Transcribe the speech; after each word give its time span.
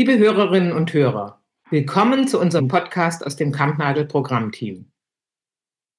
Liebe 0.00 0.16
Hörerinnen 0.16 0.72
und 0.72 0.94
Hörer, 0.94 1.42
willkommen 1.68 2.26
zu 2.26 2.40
unserem 2.40 2.68
Podcast 2.68 3.22
aus 3.26 3.36
dem 3.36 3.52
Kampnagel 3.52 4.06
Programmteam. 4.06 4.90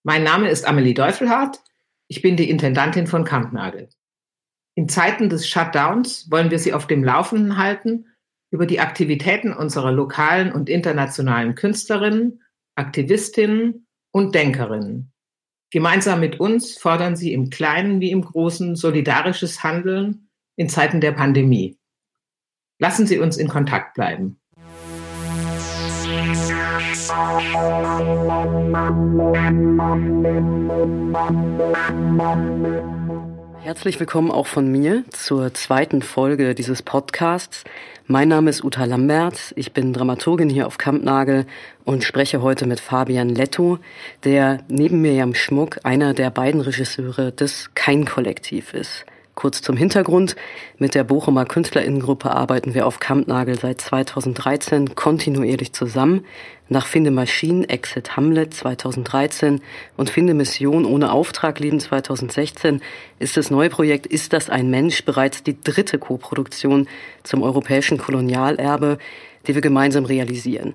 Mein 0.02 0.24
Name 0.24 0.50
ist 0.50 0.68
Amelie 0.68 0.96
Deufelhardt. 0.96 1.62
Ich 2.08 2.24
bin 2.24 2.36
die 2.36 2.50
Intendantin 2.50 3.06
von 3.06 3.26
Kampnagel. 3.26 3.90
In 4.74 4.90
Zeiten 4.90 5.30
des 5.30 5.48
Shutdowns 5.48 6.32
wollen 6.32 6.50
wir 6.50 6.58
Sie 6.58 6.74
auf 6.74 6.88
dem 6.88 7.04
Laufenden 7.04 7.58
halten 7.58 8.08
über 8.50 8.66
die 8.66 8.80
Aktivitäten 8.80 9.54
unserer 9.54 9.92
lokalen 9.92 10.52
und 10.52 10.68
internationalen 10.68 11.54
Künstlerinnen, 11.54 12.42
Aktivistinnen 12.74 13.86
und 14.10 14.34
Denkerinnen. 14.34 15.14
Gemeinsam 15.70 16.22
mit 16.22 16.40
uns 16.40 16.76
fordern 16.76 17.16
sie 17.16 17.34
im 17.34 17.52
Kleinen 17.52 18.02
wie 18.02 18.10
im 18.10 18.24
Großen 18.24 18.76
solidarisches 18.76 19.64
Handeln 19.64 20.28
in 20.56 20.70
Zeiten 20.70 21.02
der 21.02 21.12
Pandemie. 21.12 21.78
Lassen 22.82 23.06
Sie 23.06 23.20
uns 23.20 23.38
in 23.38 23.48
Kontakt 23.48 23.94
bleiben. 23.94 24.40
Herzlich 33.60 34.00
willkommen 34.00 34.32
auch 34.32 34.48
von 34.48 34.68
mir 34.68 35.04
zur 35.12 35.54
zweiten 35.54 36.02
Folge 36.02 36.56
dieses 36.56 36.82
Podcasts. 36.82 37.66
Mein 38.08 38.30
Name 38.30 38.50
ist 38.50 38.64
Uta 38.64 38.86
Lambert, 38.86 39.54
ich 39.56 39.74
bin 39.74 39.94
Dramaturgin 39.94 40.50
hier 40.50 40.66
auf 40.66 40.80
Kampnagel 40.80 41.46
und 41.86 42.04
spreche 42.04 42.42
heute 42.42 42.66
mit 42.66 42.80
Fabian 42.80 43.30
Letto, 43.30 43.78
der 44.24 44.64
neben 44.70 45.04
Mirjam 45.04 45.36
Schmuck 45.36 45.78
einer 45.84 46.16
der 46.16 46.32
beiden 46.32 46.62
Regisseure 46.62 47.32
des 47.32 47.70
Kein-Kollektiv 47.76 48.74
ist. 48.74 49.06
Kurz 49.34 49.62
zum 49.62 49.78
Hintergrund. 49.78 50.36
Mit 50.78 50.94
der 50.94 51.06
Bochumer 51.06 51.46
Künstlerinnengruppe 51.46 52.32
arbeiten 52.32 52.74
wir 52.74 52.86
auf 52.86 53.00
Kampnagel 53.00 53.58
seit 53.58 53.80
2013 53.80 54.94
kontinuierlich 54.96 55.72
zusammen. 55.72 56.26
Nach 56.68 56.86
Finde 56.86 57.12
Maschinen, 57.12 57.64
Exit 57.64 58.18
Hamlet 58.18 58.54
2013 58.54 59.62
und 59.96 60.10
Finde 60.10 60.34
Mission 60.34 60.86
ohne 60.86 61.12
Auftrag 61.14 61.60
Leben 61.60 61.80
2016 61.80 62.82
ist 63.20 63.38
das 63.38 63.52
neue 63.52 63.70
Projekt 63.70 64.06
Ist 64.06 64.34
das 64.34 64.50
ein 64.50 64.70
Mensch 64.70 65.06
bereits 65.06 65.44
die 65.44 65.60
dritte 65.62 65.98
Koproduktion 65.98 66.88
zum 67.24 67.42
europäischen 67.42 67.98
Kolonialerbe, 67.98 68.98
die 69.48 69.56
wir 69.56 69.62
gemeinsam 69.62 70.06
realisieren. 70.06 70.74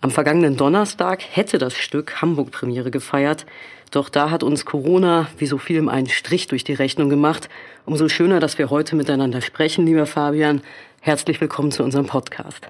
Am 0.00 0.10
vergangenen 0.10 0.56
Donnerstag 0.56 1.22
hätte 1.32 1.58
das 1.58 1.74
Stück 1.74 2.20
Hamburg 2.20 2.50
Premiere 2.50 2.90
gefeiert, 2.90 3.46
doch 3.90 4.08
da 4.08 4.30
hat 4.30 4.42
uns 4.42 4.64
Corona 4.64 5.28
wie 5.38 5.46
so 5.46 5.58
vielem 5.58 5.88
einen 5.88 6.08
Strich 6.08 6.48
durch 6.48 6.64
die 6.64 6.74
Rechnung 6.74 7.08
gemacht. 7.08 7.48
Umso 7.86 8.08
schöner, 8.08 8.40
dass 8.40 8.58
wir 8.58 8.68
heute 8.68 8.94
miteinander 8.94 9.40
sprechen, 9.40 9.86
lieber 9.86 10.06
Fabian. 10.06 10.60
Herzlich 11.00 11.40
willkommen 11.40 11.70
zu 11.70 11.82
unserem 11.82 12.06
Podcast. 12.06 12.68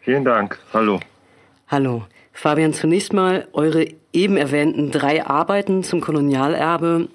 Vielen 0.00 0.24
Dank. 0.24 0.58
Hallo. 0.72 1.00
Hallo. 1.68 2.04
Fabian, 2.32 2.72
zunächst 2.72 3.12
mal 3.12 3.48
eure 3.52 3.86
eben 4.12 4.36
erwähnten 4.36 4.90
drei 4.90 5.26
Arbeiten 5.26 5.82
zum 5.82 6.00
Kolonialerbe 6.00 7.08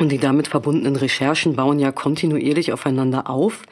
und 0.00 0.08
die 0.10 0.18
damit 0.18 0.48
verbundenen 0.48 0.96
Recherchen 0.96 1.54
bauen 1.54 1.78
ja 1.78 1.92
kontinuierlich 1.92 2.72
aufeinander 2.72 3.30
auf. 3.30 3.62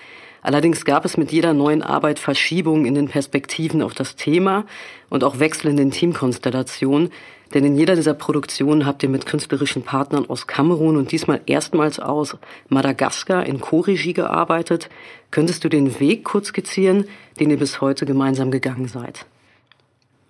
Allerdings 0.43 0.85
gab 0.85 1.05
es 1.05 1.17
mit 1.17 1.31
jeder 1.31 1.55
neuen 1.55 1.83
Arbeit 1.83 2.19
Verschiebungen 2.19 2.85
in 2.85 2.95
den 2.95 3.09
Perspektiven 3.09 3.81
auf 3.81 3.95
das 3.95 4.17
Thema 4.17 4.67
und 5.09 5.23
auch 5.23 5.39
Wechsel 5.39 5.71
in 5.71 5.77
den 5.77 5.93
Teamkonstellationen. 5.93 7.11
Denn 7.55 7.65
in 7.65 7.77
jeder 7.77 7.95
dieser 7.95 8.15
Produktionen 8.15 8.85
habt 8.85 9.03
ihr 9.03 9.09
mit 9.09 9.25
künstlerischen 9.25 9.83
Partnern 9.83 10.29
aus 10.29 10.47
Kamerun 10.47 10.97
und 10.97 11.13
diesmal 11.13 11.41
erstmals 11.47 12.01
aus 12.01 12.37
Madagaskar 12.69 13.47
in 13.47 13.61
Co-Regie 13.61 14.15
gearbeitet. 14.15 14.89
Könntest 15.31 15.63
du 15.63 15.69
den 15.69 16.01
Weg 16.01 16.25
kurz 16.25 16.49
skizzieren, 16.49 17.07
den 17.39 17.51
ihr 17.51 17.59
bis 17.59 17.81
heute 17.81 18.05
gemeinsam 18.05 18.51
gegangen 18.51 18.89
seid? 18.89 19.27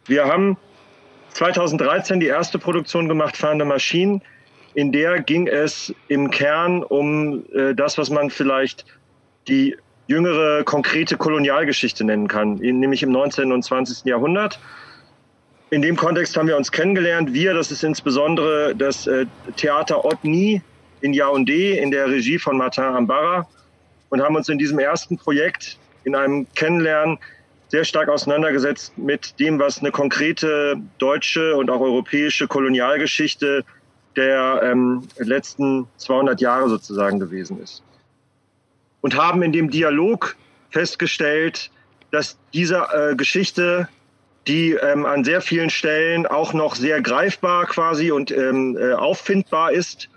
Wir 0.04 0.26
haben 0.26 0.58
2013 1.30 2.20
die 2.20 2.26
erste 2.26 2.58
Produktion 2.58 3.08
gemacht, 3.08 3.36
Fahrende 3.36 3.64
Maschinen. 3.64 4.20
In 4.74 4.90
der 4.92 5.22
ging 5.22 5.46
es 5.46 5.94
im 6.08 6.30
Kern 6.30 6.82
um 6.82 7.44
äh, 7.52 7.74
das, 7.74 7.98
was 7.98 8.10
man 8.10 8.30
vielleicht 8.30 8.84
die 9.48 9.76
jüngere, 10.12 10.62
konkrete 10.64 11.16
Kolonialgeschichte 11.16 12.04
nennen 12.04 12.28
kann, 12.28 12.54
nämlich 12.54 13.02
im 13.02 13.10
19. 13.10 13.50
und 13.50 13.62
20. 13.62 14.04
Jahrhundert 14.04 14.60
in 15.72 15.80
dem 15.80 15.96
Kontext 15.96 16.36
haben 16.36 16.48
wir 16.48 16.58
uns 16.58 16.70
kennengelernt. 16.70 17.32
Wir, 17.32 17.54
das 17.54 17.70
ist 17.70 17.82
insbesondere 17.82 18.76
das 18.76 19.06
äh, 19.06 19.24
Theater 19.56 20.04
Otni 20.04 20.60
in 21.00 21.14
Yaoundé 21.14 21.78
in 21.78 21.90
der 21.90 22.08
Regie 22.08 22.38
von 22.38 22.58
Martin 22.58 22.84
Ambara 22.84 23.48
und 24.10 24.20
haben 24.20 24.36
uns 24.36 24.50
in 24.50 24.58
diesem 24.58 24.78
ersten 24.78 25.16
Projekt 25.16 25.78
in 26.04 26.14
einem 26.14 26.46
Kennenlernen 26.54 27.18
sehr 27.68 27.84
stark 27.84 28.10
auseinandergesetzt 28.10 28.98
mit 28.98 29.40
dem, 29.40 29.58
was 29.58 29.78
eine 29.78 29.92
konkrete 29.92 30.76
deutsche 30.98 31.56
und 31.56 31.70
auch 31.70 31.80
europäische 31.80 32.48
Kolonialgeschichte 32.48 33.64
der 34.14 34.60
ähm, 34.62 35.08
letzten 35.16 35.86
200 35.96 36.38
Jahre 36.42 36.68
sozusagen 36.68 37.18
gewesen 37.18 37.58
ist. 37.62 37.82
Und 39.02 39.16
haben 39.16 39.42
in 39.42 39.52
dem 39.52 39.70
Dialog 39.70 40.36
festgestellt, 40.70 41.70
dass 42.10 42.38
diese 42.54 42.86
äh, 42.92 43.14
Geschichte 43.16 43.88
die 44.46 44.72
ähm, 44.72 45.06
an 45.06 45.24
sehr 45.24 45.40
vielen 45.40 45.70
Stellen 45.70 46.26
auch 46.26 46.52
noch 46.52 46.74
sehr 46.74 47.00
greifbar 47.00 47.66
quasi 47.66 48.10
und 48.10 48.30
ähm, 48.30 48.76
äh, 48.76 48.92
auffindbar 48.92 49.72
ist 49.72 50.08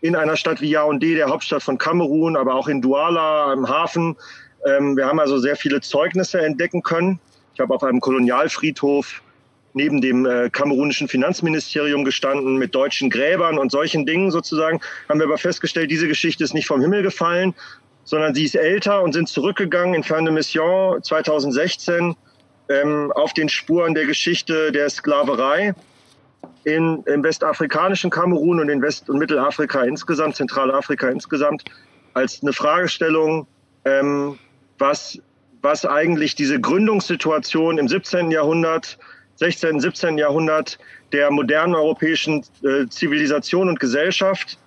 in 0.00 0.16
einer 0.16 0.36
Stadt 0.36 0.60
wie 0.60 0.76
Yaoundé, 0.76 1.14
der 1.14 1.28
Hauptstadt 1.28 1.62
von 1.62 1.78
Kamerun, 1.78 2.36
aber 2.36 2.54
auch 2.54 2.68
in 2.68 2.82
Douala 2.82 3.52
im 3.52 3.68
Hafen. 3.68 4.16
Ähm, 4.66 4.96
wir 4.96 5.06
haben 5.06 5.20
also 5.20 5.38
sehr 5.38 5.56
viele 5.56 5.80
Zeugnisse 5.80 6.40
entdecken 6.40 6.82
können. 6.82 7.18
Ich 7.54 7.60
habe 7.60 7.74
auf 7.74 7.82
einem 7.82 8.00
Kolonialfriedhof 8.00 9.22
neben 9.74 10.02
dem 10.02 10.26
äh, 10.26 10.50
kamerunischen 10.50 11.08
Finanzministerium 11.08 12.04
gestanden 12.04 12.56
mit 12.56 12.74
deutschen 12.74 13.08
Gräbern 13.08 13.56
und 13.56 13.72
solchen 13.72 14.04
Dingen 14.04 14.30
sozusagen. 14.30 14.80
Haben 15.08 15.20
wir 15.20 15.26
aber 15.26 15.38
festgestellt, 15.38 15.90
diese 15.90 16.08
Geschichte 16.08 16.44
ist 16.44 16.52
nicht 16.52 16.66
vom 16.66 16.82
Himmel 16.82 17.02
gefallen, 17.02 17.54
sondern 18.04 18.34
sie 18.34 18.44
ist 18.44 18.54
älter 18.54 19.02
und 19.02 19.12
sind 19.12 19.28
zurückgegangen 19.28 19.94
in 19.94 20.02
de 20.02 20.32
Mission 20.32 21.02
2016 21.02 22.16
ähm, 22.68 23.12
auf 23.12 23.32
den 23.32 23.48
Spuren 23.48 23.94
der 23.94 24.06
Geschichte 24.06 24.72
der 24.72 24.90
Sklaverei 24.90 25.74
in, 26.64 27.02
im 27.04 27.22
westafrikanischen 27.22 28.10
Kamerun 28.10 28.60
und 28.60 28.68
in 28.68 28.82
West- 28.82 29.08
und 29.08 29.18
Mittelafrika 29.18 29.82
insgesamt, 29.82 30.36
Zentralafrika 30.36 31.08
insgesamt, 31.08 31.64
als 32.14 32.42
eine 32.42 32.52
Fragestellung, 32.52 33.46
ähm, 33.84 34.38
was, 34.78 35.18
was 35.60 35.84
eigentlich 35.86 36.34
diese 36.34 36.60
Gründungssituation 36.60 37.78
im 37.78 37.88
17. 37.88 38.30
Jahrhundert, 38.30 38.98
16., 39.36 39.80
17. 39.80 40.18
Jahrhundert 40.18 40.78
der 41.12 41.30
modernen 41.30 41.74
europäischen 41.74 42.44
äh, 42.62 42.86
Zivilisation 42.88 43.68
und 43.68 43.80
Gesellschaft 43.80 44.58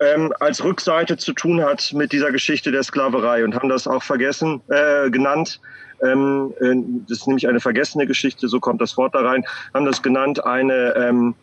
ähm, 0.00 0.32
als 0.40 0.64
Rückseite 0.64 1.16
zu 1.16 1.32
tun 1.32 1.62
hat 1.62 1.92
mit 1.92 2.12
dieser 2.12 2.32
Geschichte 2.32 2.72
der 2.72 2.82
Sklaverei 2.82 3.44
und 3.44 3.54
haben 3.54 3.68
das 3.68 3.86
auch 3.86 4.02
vergessen, 4.02 4.62
äh, 4.68 5.10
genannt, 5.10 5.60
ähm, 6.02 6.54
äh, 6.60 6.74
das 7.08 7.18
ist 7.18 7.26
nämlich 7.26 7.46
eine 7.46 7.60
vergessene 7.60 8.06
Geschichte, 8.06 8.48
so 8.48 8.60
kommt 8.60 8.80
das 8.80 8.96
Wort 8.96 9.14
da 9.14 9.20
rein, 9.20 9.44
haben 9.74 9.84
das 9.84 10.02
genannt, 10.02 10.44
eine, 10.44 10.94
ähm, 10.96 11.34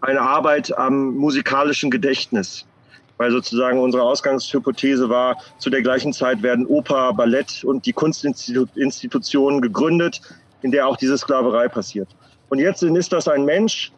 eine 0.00 0.20
Arbeit 0.20 0.76
am 0.76 1.14
musikalischen 1.14 1.90
Gedächtnis. 1.90 2.66
Weil 3.18 3.30
sozusagen 3.30 3.78
unsere 3.78 4.02
Ausgangshypothese 4.02 5.08
war, 5.08 5.38
zu 5.58 5.70
der 5.70 5.80
gleichen 5.80 6.12
Zeit 6.12 6.42
werden 6.42 6.66
Oper, 6.66 7.14
Ballett 7.14 7.64
und 7.64 7.86
die 7.86 7.94
Kunstinstitutionen 7.94 9.62
gegründet, 9.62 10.20
in 10.60 10.70
der 10.70 10.86
auch 10.86 10.98
diese 10.98 11.16
Sklaverei 11.16 11.68
passiert. 11.68 12.08
Und 12.50 12.58
jetzt 12.58 12.82
ist 12.82 13.12
das 13.14 13.26
ein 13.26 13.46
Mensch, 13.46 13.90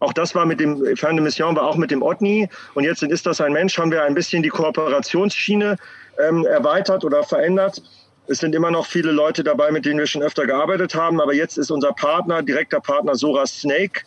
auch 0.00 0.12
das 0.12 0.34
war 0.34 0.44
mit 0.44 0.60
dem 0.60 0.96
Ferne 0.96 1.20
Mission, 1.20 1.56
war 1.56 1.66
auch 1.66 1.76
mit 1.76 1.90
dem 1.90 2.02
Otni. 2.02 2.48
Und 2.74 2.84
jetzt 2.84 3.02
ist 3.02 3.26
das 3.26 3.40
ein 3.40 3.52
Mensch, 3.52 3.78
haben 3.78 3.90
wir 3.90 4.02
ein 4.02 4.14
bisschen 4.14 4.42
die 4.42 4.48
Kooperationsschiene 4.48 5.76
ähm, 6.18 6.44
erweitert 6.46 7.04
oder 7.04 7.22
verändert. 7.22 7.82
Es 8.26 8.38
sind 8.38 8.54
immer 8.54 8.70
noch 8.70 8.86
viele 8.86 9.12
Leute 9.12 9.44
dabei, 9.44 9.70
mit 9.70 9.84
denen 9.84 9.98
wir 9.98 10.06
schon 10.06 10.22
öfter 10.22 10.46
gearbeitet 10.46 10.94
haben. 10.94 11.20
Aber 11.20 11.34
jetzt 11.34 11.58
ist 11.58 11.70
unser 11.70 11.92
Partner, 11.92 12.42
direkter 12.42 12.80
Partner 12.80 13.14
Sora 13.14 13.46
Snake, 13.46 14.02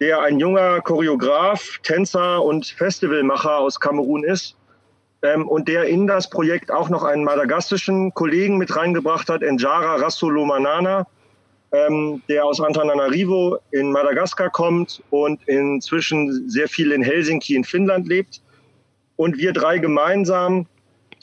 der 0.00 0.20
ein 0.20 0.38
junger 0.38 0.80
Choreograf, 0.80 1.78
Tänzer 1.82 2.42
und 2.42 2.66
Festivalmacher 2.66 3.58
aus 3.58 3.80
Kamerun 3.80 4.24
ist. 4.24 4.56
Ähm, 5.22 5.48
und 5.48 5.68
der 5.68 5.84
in 5.84 6.06
das 6.06 6.28
Projekt 6.28 6.70
auch 6.70 6.88
noch 6.88 7.02
einen 7.02 7.24
madagassischen 7.24 8.12
Kollegen 8.14 8.58
mit 8.58 8.76
reingebracht 8.76 9.28
hat, 9.28 9.42
Njara 9.42 9.96
Rassolomanana, 9.96 11.06
ähm, 11.72 12.22
der 12.28 12.44
aus 12.44 12.60
Antananarivo 12.60 13.58
in 13.70 13.90
Madagaskar 13.90 14.50
kommt 14.50 15.02
und 15.10 15.40
inzwischen 15.48 16.48
sehr 16.48 16.68
viel 16.68 16.92
in 16.92 17.02
Helsinki 17.02 17.56
in 17.56 17.64
Finnland 17.64 18.06
lebt. 18.08 18.40
Und 19.16 19.38
wir 19.38 19.52
drei 19.52 19.78
gemeinsam 19.78 20.66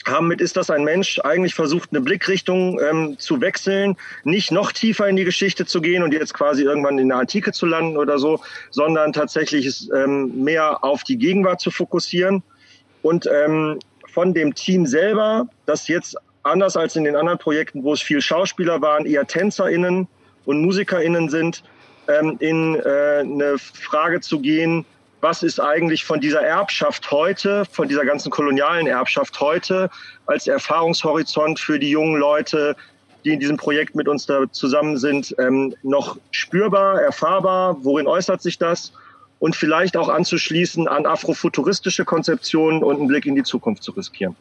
haben 0.05 0.27
mit 0.27 0.41
Ist 0.41 0.57
das 0.57 0.69
ein 0.69 0.83
Mensch 0.83 1.19
eigentlich 1.19 1.55
versucht, 1.55 1.89
eine 1.91 2.01
Blickrichtung 2.01 2.79
ähm, 2.81 3.17
zu 3.19 3.39
wechseln, 3.41 3.95
nicht 4.23 4.51
noch 4.51 4.71
tiefer 4.71 5.07
in 5.07 5.15
die 5.15 5.23
Geschichte 5.23 5.65
zu 5.65 5.81
gehen 5.81 6.03
und 6.03 6.13
jetzt 6.13 6.33
quasi 6.33 6.63
irgendwann 6.63 6.99
in 6.99 7.07
der 7.07 7.17
Antike 7.19 7.51
zu 7.51 7.65
landen 7.65 7.97
oder 7.97 8.19
so, 8.19 8.39
sondern 8.69 9.13
tatsächlich 9.13 9.65
es, 9.65 9.89
ähm, 9.95 10.43
mehr 10.43 10.83
auf 10.83 11.03
die 11.03 11.17
Gegenwart 11.17 11.61
zu 11.61 11.71
fokussieren. 11.71 12.43
Und 13.01 13.27
ähm, 13.27 13.79
von 14.07 14.33
dem 14.33 14.53
Team 14.53 14.85
selber, 14.85 15.47
das 15.65 15.87
jetzt 15.87 16.17
anders 16.43 16.75
als 16.75 16.95
in 16.95 17.05
den 17.05 17.15
anderen 17.15 17.39
Projekten, 17.39 17.83
wo 17.83 17.93
es 17.93 18.01
viel 18.01 18.21
Schauspieler 18.21 18.81
waren, 18.81 19.05
eher 19.05 19.25
TänzerInnen 19.25 20.07
und 20.45 20.61
MusikerInnen 20.61 21.29
sind, 21.29 21.63
ähm, 22.07 22.37
in 22.39 22.75
äh, 22.75 23.19
eine 23.19 23.57
Frage 23.57 24.21
zu 24.21 24.39
gehen, 24.39 24.85
was 25.21 25.41
ist 25.41 25.59
eigentlich 25.59 26.03
von 26.03 26.19
dieser 26.19 26.41
Erbschaft 26.41 27.09
heute, 27.09 27.63
von 27.71 27.87
dieser 27.87 28.05
ganzen 28.05 28.29
kolonialen 28.29 28.87
Erbschaft 28.87 29.39
heute 29.39 29.89
als 30.25 30.47
Erfahrungshorizont 30.47 31.59
für 31.59 31.79
die 31.79 31.89
jungen 31.89 32.19
Leute, 32.19 32.75
die 33.23 33.31
in 33.31 33.39
diesem 33.39 33.55
Projekt 33.55 33.95
mit 33.95 34.09
uns 34.09 34.25
da 34.25 34.51
zusammen 34.51 34.97
sind, 34.97 35.33
ähm, 35.39 35.75
noch 35.81 36.17
spürbar, 36.31 37.01
erfahrbar? 37.01 37.77
Worin 37.85 38.05
äußert 38.05 38.41
sich 38.41 38.57
das? 38.57 38.91
Und 39.39 39.55
vielleicht 39.55 39.95
auch 39.95 40.09
anzuschließen 40.09 40.89
an 40.89 41.05
afrofuturistische 41.05 42.03
Konzeptionen 42.03 42.83
und 42.83 42.97
einen 42.97 43.07
Blick 43.07 43.25
in 43.25 43.35
die 43.35 43.43
Zukunft 43.43 43.83
zu 43.83 43.91
riskieren. 43.91 44.35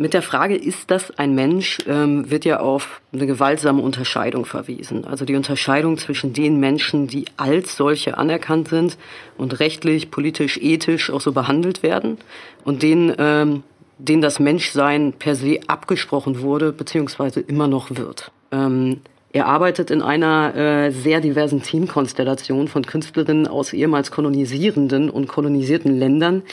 Mit 0.00 0.14
der 0.14 0.22
Frage, 0.22 0.54
ist 0.54 0.92
das 0.92 1.18
ein 1.18 1.34
Mensch, 1.34 1.78
ähm, 1.88 2.30
wird 2.30 2.44
ja 2.44 2.60
auf 2.60 3.00
eine 3.12 3.26
gewaltsame 3.26 3.82
Unterscheidung 3.82 4.44
verwiesen. 4.44 5.04
Also 5.04 5.24
die 5.24 5.34
Unterscheidung 5.34 5.98
zwischen 5.98 6.32
den 6.32 6.60
Menschen, 6.60 7.08
die 7.08 7.24
als 7.36 7.76
solche 7.76 8.16
anerkannt 8.16 8.68
sind 8.68 8.96
und 9.36 9.58
rechtlich, 9.58 10.12
politisch, 10.12 10.56
ethisch 10.58 11.10
auch 11.10 11.20
so 11.20 11.32
behandelt 11.32 11.82
werden 11.82 12.18
und 12.64 12.84
denen, 12.84 13.12
ähm, 13.18 13.64
denen 13.98 14.22
das 14.22 14.38
Menschsein 14.38 15.14
per 15.14 15.34
se 15.34 15.58
abgesprochen 15.66 16.42
wurde, 16.42 16.70
beziehungsweise 16.70 17.40
immer 17.40 17.66
noch 17.66 17.90
wird. 17.90 18.30
Ähm, 18.52 19.00
er 19.32 19.46
arbeitet 19.46 19.90
in 19.90 20.00
einer 20.00 20.54
äh, 20.54 20.90
sehr 20.92 21.20
diversen 21.20 21.60
Teamkonstellation 21.60 22.68
von 22.68 22.86
Künstlerinnen 22.86 23.48
aus 23.48 23.72
ehemals 23.72 24.12
kolonisierenden 24.12 25.10
und 25.10 25.26
kolonisierten 25.26 25.98
Ländern, 25.98 26.44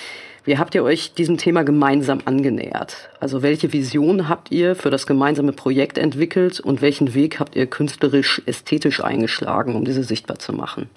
wie 0.45 0.59
habt 0.59 0.75
ihr 0.75 0.83
euch 0.83 1.13
diesem 1.13 1.37
Thema 1.37 1.63
gemeinsam 1.63 2.19
angenähert? 2.25 3.09
Also 3.19 3.41
welche 3.41 3.73
Vision 3.73 4.29
habt 4.29 4.51
ihr 4.51 4.75
für 4.75 4.91
das 4.91 5.07
gemeinsame 5.07 5.53
Projekt 5.53 5.97
entwickelt 5.97 6.59
und 6.59 6.81
welchen 6.81 7.15
Weg 7.15 7.39
habt 7.39 7.55
ihr 7.55 7.65
künstlerisch, 7.65 8.43
ästhetisch 8.45 9.03
eingeschlagen, 9.03 9.75
um 9.75 9.85
diese 9.85 10.03
sichtbar 10.03 10.37
zu 10.37 10.53
machen? 10.53 10.87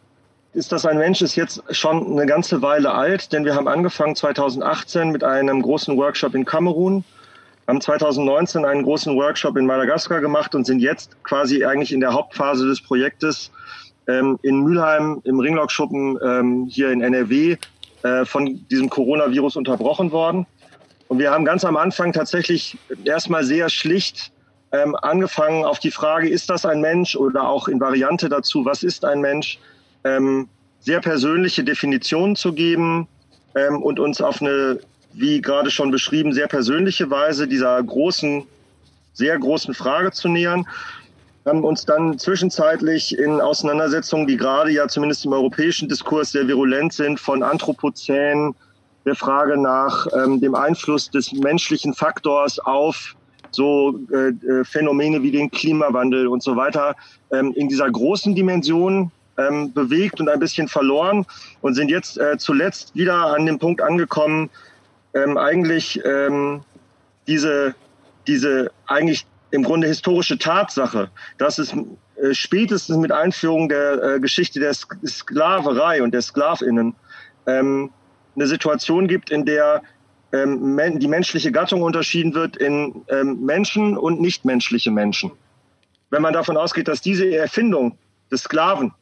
Ist 0.53 0.71
das 0.71 0.85
ein 0.85 0.99
Mensch, 0.99 1.23
ist 1.23 1.37
jetzt 1.37 1.63
schon 1.71 2.13
eine 2.13 2.27
ganze 2.27 2.61
Weile 2.61 2.93
alt, 2.93 3.33
denn 3.33 3.45
wir 3.47 3.55
haben 3.55 3.69
angefangen 3.69 4.15
2018 4.15 5.11
mit 5.11 5.25
einem 5.25 5.63
großen 5.63 5.97
Workshop 5.97 6.35
in 6.35 6.45
Kamerun, 6.45 7.05
haben 7.67 7.81
2019 7.81 8.65
einen 8.67 8.83
großen 8.83 9.15
Workshop 9.17 9.57
in 9.57 9.67
Madagaskar 9.67 10.21
gemacht 10.21 10.55
und 10.55 10.65
sind 10.65 10.81
jetzt 10.81 11.23
quasi 11.23 11.65
eigentlich 11.65 11.93
in 11.93 12.01
der 12.01 12.13
Hauptphase 12.13 12.67
des 12.67 12.83
Projektes 12.83 13.51
ähm, 14.09 14.39
in 14.43 14.61
Mülheim 14.61 15.21
im 15.25 15.41
Ringlockschuppen 15.41 16.19
ähm, 16.23 16.67
hier 16.71 16.91
in 16.91 17.03
NRW 17.03 17.57
äh, 18.09 18.25
von 18.25 18.67
diesem 18.69 18.89
Coronavirus 18.89 19.57
unterbrochen 19.57 20.13
worden. 20.13 20.47
Und 21.09 21.19
wir 21.19 21.31
haben 21.31 21.45
ganz 21.45 21.65
am 21.65 21.77
Anfang 21.77 22.13
tatsächlich 22.13 22.77
erstmal 23.05 23.45
sehr 23.45 23.69
schlicht 23.69 24.33
ähm, 24.73 24.95
angefangen 24.97 25.65
auf 25.65 25.79
die 25.79 25.91
Frage, 25.91 26.29
ist 26.29 26.51
das 26.51 26.65
ein 26.65 26.81
Mensch 26.81 27.17
oder 27.17 27.49
auch 27.49 27.69
in 27.69 27.81
Variante 27.81 28.29
dazu, 28.29 28.65
was 28.65 28.83
ist 28.83 29.05
ein 29.05 29.21
Mensch, 29.21 29.59
ähm, 30.05 30.49
sehr 30.81 31.01
persönliche 31.01 31.65
Definitionen 31.65 32.37
zu 32.37 32.53
geben 32.53 33.09
ähm, 33.55 33.83
und 33.83 33.99
uns 33.99 34.21
auf 34.21 34.41
eine, 34.41 34.81
wie 35.13 35.41
gerade 35.41 35.71
schon 35.71 35.91
beschrieben, 35.91 36.33
sehr 36.33 36.49
persönliche 36.49 37.11
Weise 37.11 37.49
dieser 37.49 37.83
großen, 37.83 38.45
sehr 39.13 39.39
großen 39.39 39.75
Frage 39.75 40.13
zu 40.13 40.29
nähern 40.29 40.67
haben 41.49 41.65
uns 41.65 41.85
dann 41.85 42.19
zwischenzeitlich 42.19 43.19
in 43.19 43.41
Auseinandersetzungen, 43.41 44.27
die 44.27 44.37
gerade 44.37 44.71
ja 44.71 44.87
zumindest 44.89 45.25
im 45.25 45.33
europäischen 45.33 45.89
Diskurs 45.89 46.33
sehr 46.33 46.47
virulent 46.47 46.93
sind, 46.93 47.19
von 47.19 47.43
Anthropozän, 47.43 48.55
der 49.05 49.15
Frage 49.15 49.61
nach 49.61 50.07
ähm, 50.15 50.41
dem 50.41 50.55
Einfluss 50.55 51.11
des 51.11 51.33
menschlichen 51.33 51.95
Faktors 51.95 52.59
auf 52.59 53.17
so 53.51 53.99
äh, 54.13 54.29
äh, 54.29 54.65
Phänomene 54.65 55.23
wie 55.23 55.31
den 55.31 55.51
Klimawandel 55.51 56.27
und 56.29 56.43
so 56.43 56.57
weiter, 56.57 56.95
ähm, 57.33 57.53
in 57.57 57.69
dieser 57.69 57.91
großen 57.91 58.35
Dimension 58.35 59.11
ähm, 59.39 59.73
bewegt 59.73 60.21
und 60.21 60.29
ein 60.29 60.41
bisschen 60.41 60.69
verloren 60.69 61.25
und 61.63 61.75
sind 61.75 61.91
jetzt 61.91 62.19
äh, 62.19 62.37
zuletzt 62.37 62.95
wieder 62.95 63.35
an 63.35 63.47
dem 63.47 63.59
Punkt 63.59 63.81
angekommen, 63.81 64.51
ähm, 65.15 65.39
eigentlich 65.39 66.01
ähm, 66.05 66.61
diese, 67.27 67.75
diese 68.27 68.71
eigentlich 68.87 69.27
im 69.51 69.63
Grunde 69.63 69.87
historische 69.87 70.39
Tatsache, 70.39 71.11
dass 71.39 71.59
es 71.59 71.73
äh, 71.73 72.33
spätestens 72.33 72.97
mit 72.99 73.13
Einführung 73.13 73.69
der 73.69 74.03
äh, 74.03 74.21
Geschichte 74.21 74.61
der 74.61 74.75
Sklaverei 74.75 76.03
und 76.03 76.13
der 76.13 76.23
Sklavinnen 76.23 76.95
ähm, 77.47 77.91
eine 78.35 78.47
Situation 78.47 79.09
gibt, 79.09 79.31
in 79.31 79.45
der 79.45 79.83
ähm, 80.33 80.99
die 80.99 81.09
menschliche 81.09 81.51
Gattung 81.53 81.83
unterschieden 81.83 82.35
wird 82.35 82.57
in 82.57 83.03
ähm, 83.09 83.45
Menschen 83.45 83.97
und 83.97 84.21
nichtmenschliche 84.21 84.91
Menschen. 84.91 85.33
Wenn 86.11 86.23
man 86.23 86.35
davon 86.35 86.57
ausgeht, 86.57 86.89
dass 86.89 87.01
diese 87.01 87.35
Erfindung 87.35 87.97
des 88.31 88.43
Sklaven 88.43 88.93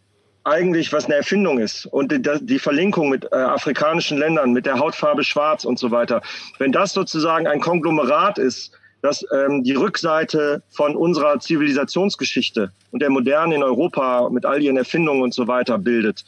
eigentlich 0.44 0.92
was 0.92 1.06
eine 1.06 1.16
Erfindung 1.16 1.58
ist 1.58 1.86
und 1.86 2.12
die, 2.12 2.58
Verlinkung 2.60 3.08
mit 3.08 3.24
äh, 3.32 3.34
afrikanischen 3.34 4.18
Ländern, 4.18 4.52
mit 4.52 4.64
der 4.64 4.78
Hautfarbe 4.78 5.24
Schwarz 5.24 5.64
und 5.64 5.78
so 5.78 5.90
weiter, 5.90 6.22
wenn 6.58 6.70
das 6.70 6.92
sozusagen 6.92 7.48
ein 7.48 7.60
Konglomerat 7.60 8.38
ist, 8.38 8.72
das 9.06 9.24
ähm, 9.32 9.62
die 9.62 9.74
Rückseite 9.74 10.62
von 10.68 10.96
unserer 10.96 11.38
Zivilisationsgeschichte 11.40 12.72
und 12.90 13.00
der 13.00 13.10
Moderne 13.10 13.54
in 13.54 13.62
Europa 13.62 14.28
mit 14.30 14.44
all 14.44 14.62
ihren 14.62 14.76
Erfindungen 14.76 15.22
und 15.22 15.32
so 15.32 15.46
weiter 15.46 15.78
bildet. 15.78 16.24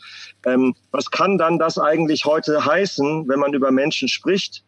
Ähm, 0.46 0.74
was 0.90 1.10
kann 1.10 1.36
dann 1.38 1.58
das 1.58 1.78
eigentlich 1.78 2.24
heute 2.24 2.64
heißen, 2.64 3.28
wenn 3.28 3.40
man 3.40 3.52
über 3.52 3.70
Menschen 3.70 4.08
spricht? 4.08 4.64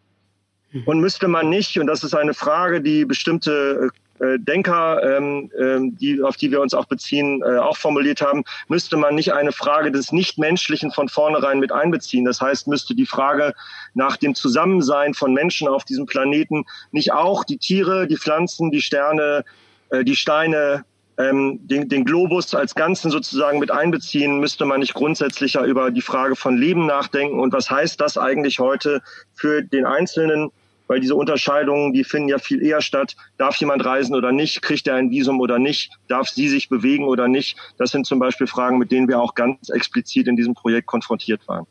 Mhm. 0.72 0.82
Und 0.84 1.00
müsste 1.00 1.28
man 1.28 1.48
nicht, 1.48 1.78
und 1.78 1.86
das 1.86 2.04
ist 2.04 2.14
eine 2.14 2.34
Frage, 2.34 2.80
die 2.80 3.04
bestimmte 3.04 3.90
äh, 4.20 4.38
Denker, 4.38 5.02
ähm, 5.02 5.50
ähm, 5.58 5.96
die, 5.96 6.22
auf 6.22 6.36
die 6.36 6.50
wir 6.50 6.60
uns 6.60 6.74
auch 6.74 6.84
beziehen, 6.84 7.42
äh, 7.42 7.56
auch 7.56 7.76
formuliert 7.76 8.20
haben, 8.20 8.44
müsste 8.68 8.96
man 8.96 9.14
nicht 9.14 9.32
eine 9.32 9.52
Frage 9.52 9.90
des 9.90 10.12
Nichtmenschlichen 10.12 10.90
von 10.90 11.08
vornherein 11.08 11.58
mit 11.58 11.72
einbeziehen. 11.72 12.24
Das 12.24 12.40
heißt, 12.40 12.68
müsste 12.68 12.94
die 12.94 13.06
Frage 13.06 13.54
nach 13.94 14.16
dem 14.16 14.34
Zusammensein 14.34 15.14
von 15.14 15.32
Menschen 15.32 15.68
auf 15.68 15.84
diesem 15.84 16.06
Planeten 16.06 16.64
nicht 16.92 17.12
auch 17.12 17.44
die 17.44 17.58
Tiere, 17.58 18.06
die 18.06 18.16
Pflanzen, 18.16 18.70
die 18.70 18.82
Sterne, 18.82 19.44
äh, 19.88 20.04
die 20.04 20.16
Steine, 20.16 20.84
ähm, 21.16 21.60
den, 21.62 21.88
den 21.88 22.04
Globus 22.04 22.54
als 22.54 22.74
Ganzen 22.74 23.10
sozusagen 23.10 23.58
mit 23.58 23.70
einbeziehen, 23.70 24.38
müsste 24.38 24.64
man 24.64 24.80
nicht 24.80 24.94
grundsätzlicher 24.94 25.64
über 25.64 25.90
die 25.90 26.00
Frage 26.02 26.36
von 26.36 26.56
Leben 26.56 26.86
nachdenken 26.86 27.40
und 27.40 27.52
was 27.52 27.70
heißt 27.70 28.00
das 28.00 28.16
eigentlich 28.16 28.58
heute 28.58 29.02
für 29.34 29.62
den 29.62 29.86
Einzelnen 29.86 30.50
weil 30.90 30.98
diese 30.98 31.14
Unterscheidungen, 31.14 31.92
die 31.92 32.02
finden 32.02 32.30
ja 32.30 32.38
viel 32.38 32.60
eher 32.60 32.80
statt. 32.80 33.14
Darf 33.38 33.54
jemand 33.58 33.84
reisen 33.84 34.16
oder 34.16 34.32
nicht? 34.32 34.60
Kriegt 34.60 34.88
er 34.88 34.96
ein 34.96 35.12
Visum 35.12 35.38
oder 35.38 35.60
nicht? 35.60 35.92
Darf 36.08 36.28
sie 36.28 36.48
sich 36.48 36.68
bewegen 36.68 37.04
oder 37.04 37.28
nicht? 37.28 37.56
Das 37.78 37.92
sind 37.92 38.06
zum 38.06 38.18
Beispiel 38.18 38.48
Fragen, 38.48 38.76
mit 38.76 38.90
denen 38.90 39.06
wir 39.06 39.20
auch 39.20 39.36
ganz 39.36 39.68
explizit 39.68 40.26
in 40.26 40.34
diesem 40.34 40.54
Projekt 40.54 40.88
konfrontiert 40.88 41.46
waren. 41.46 41.68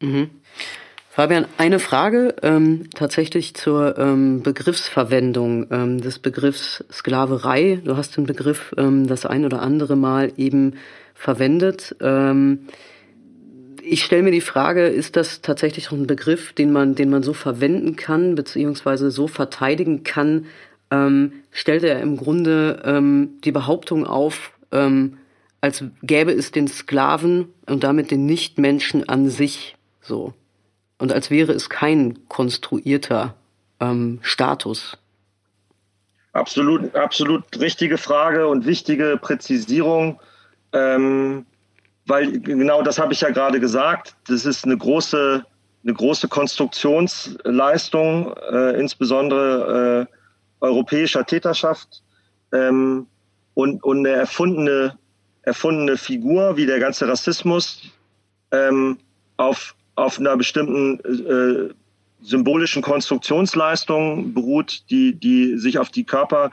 Mhm. 0.00 0.30
Fabian, 1.08 1.46
eine 1.56 1.78
Frage 1.78 2.34
ähm, 2.42 2.90
tatsächlich 2.92 3.54
zur 3.54 3.96
ähm, 3.96 4.42
Begriffsverwendung 4.42 5.68
ähm, 5.70 6.00
des 6.00 6.18
Begriffs 6.18 6.84
Sklaverei. 6.90 7.80
Du 7.84 7.96
hast 7.96 8.16
den 8.16 8.26
Begriff 8.26 8.74
ähm, 8.76 9.06
das 9.06 9.24
ein 9.24 9.44
oder 9.44 9.62
andere 9.62 9.94
Mal 9.94 10.32
eben 10.36 10.74
verwendet. 11.14 11.94
Ich 13.82 14.04
stelle 14.04 14.22
mir 14.22 14.30
die 14.30 14.40
Frage, 14.40 14.86
ist 14.86 15.16
das 15.16 15.40
tatsächlich 15.40 15.90
ein 15.90 16.06
Begriff, 16.06 16.52
den 16.52 16.72
man, 16.72 16.94
den 16.94 17.10
man 17.10 17.22
so 17.22 17.32
verwenden 17.32 17.96
kann, 17.96 18.34
beziehungsweise 18.34 19.10
so 19.10 19.26
verteidigen 19.28 20.04
kann? 20.04 20.46
Ähm, 20.90 21.32
stellt 21.50 21.84
er 21.84 22.00
im 22.00 22.16
Grunde 22.16 22.82
ähm, 22.84 23.38
die 23.44 23.52
Behauptung 23.52 24.06
auf, 24.06 24.52
ähm, 24.72 25.18
als 25.60 25.84
gäbe 26.02 26.32
es 26.32 26.50
den 26.50 26.68
Sklaven 26.68 27.48
und 27.66 27.84
damit 27.84 28.10
den 28.10 28.26
Nichtmenschen 28.26 29.08
an 29.08 29.28
sich 29.28 29.76
so. 30.00 30.34
Und 30.98 31.12
als 31.12 31.30
wäre 31.30 31.52
es 31.52 31.68
kein 31.68 32.28
konstruierter 32.28 33.34
ähm, 33.80 34.18
Status. 34.22 34.98
Absolut, 36.32 36.94
absolut 36.94 37.44
richtige 37.58 37.98
Frage 37.98 38.46
und 38.48 38.66
wichtige 38.66 39.18
Präzisierung. 39.20 40.20
Ähm, 40.72 41.46
weil 42.08 42.40
genau 42.40 42.82
das 42.82 42.98
habe 42.98 43.12
ich 43.12 43.20
ja 43.20 43.30
gerade 43.30 43.60
gesagt. 43.60 44.16
Das 44.26 44.46
ist 44.46 44.64
eine 44.64 44.76
große, 44.76 45.44
eine 45.84 45.94
große 45.94 46.28
Konstruktionsleistung, 46.28 48.34
äh, 48.50 48.80
insbesondere 48.80 50.08
äh, 50.08 50.12
europäischer 50.60 51.24
Täterschaft 51.24 52.02
ähm, 52.52 53.06
und, 53.54 53.82
und 53.84 53.98
eine 53.98 54.16
erfundene, 54.16 54.98
erfundene 55.42 55.96
Figur 55.96 56.56
wie 56.56 56.66
der 56.66 56.80
ganze 56.80 57.06
Rassismus 57.06 57.82
ähm, 58.50 58.98
auf, 59.36 59.76
auf 59.94 60.18
einer 60.18 60.36
bestimmten 60.36 60.98
äh, 61.00 61.72
symbolischen 62.22 62.82
Konstruktionsleistung 62.82 64.34
beruht, 64.34 64.90
die, 64.90 65.14
die 65.14 65.58
sich 65.58 65.78
auf 65.78 65.90
die 65.90 66.04
Körper 66.04 66.50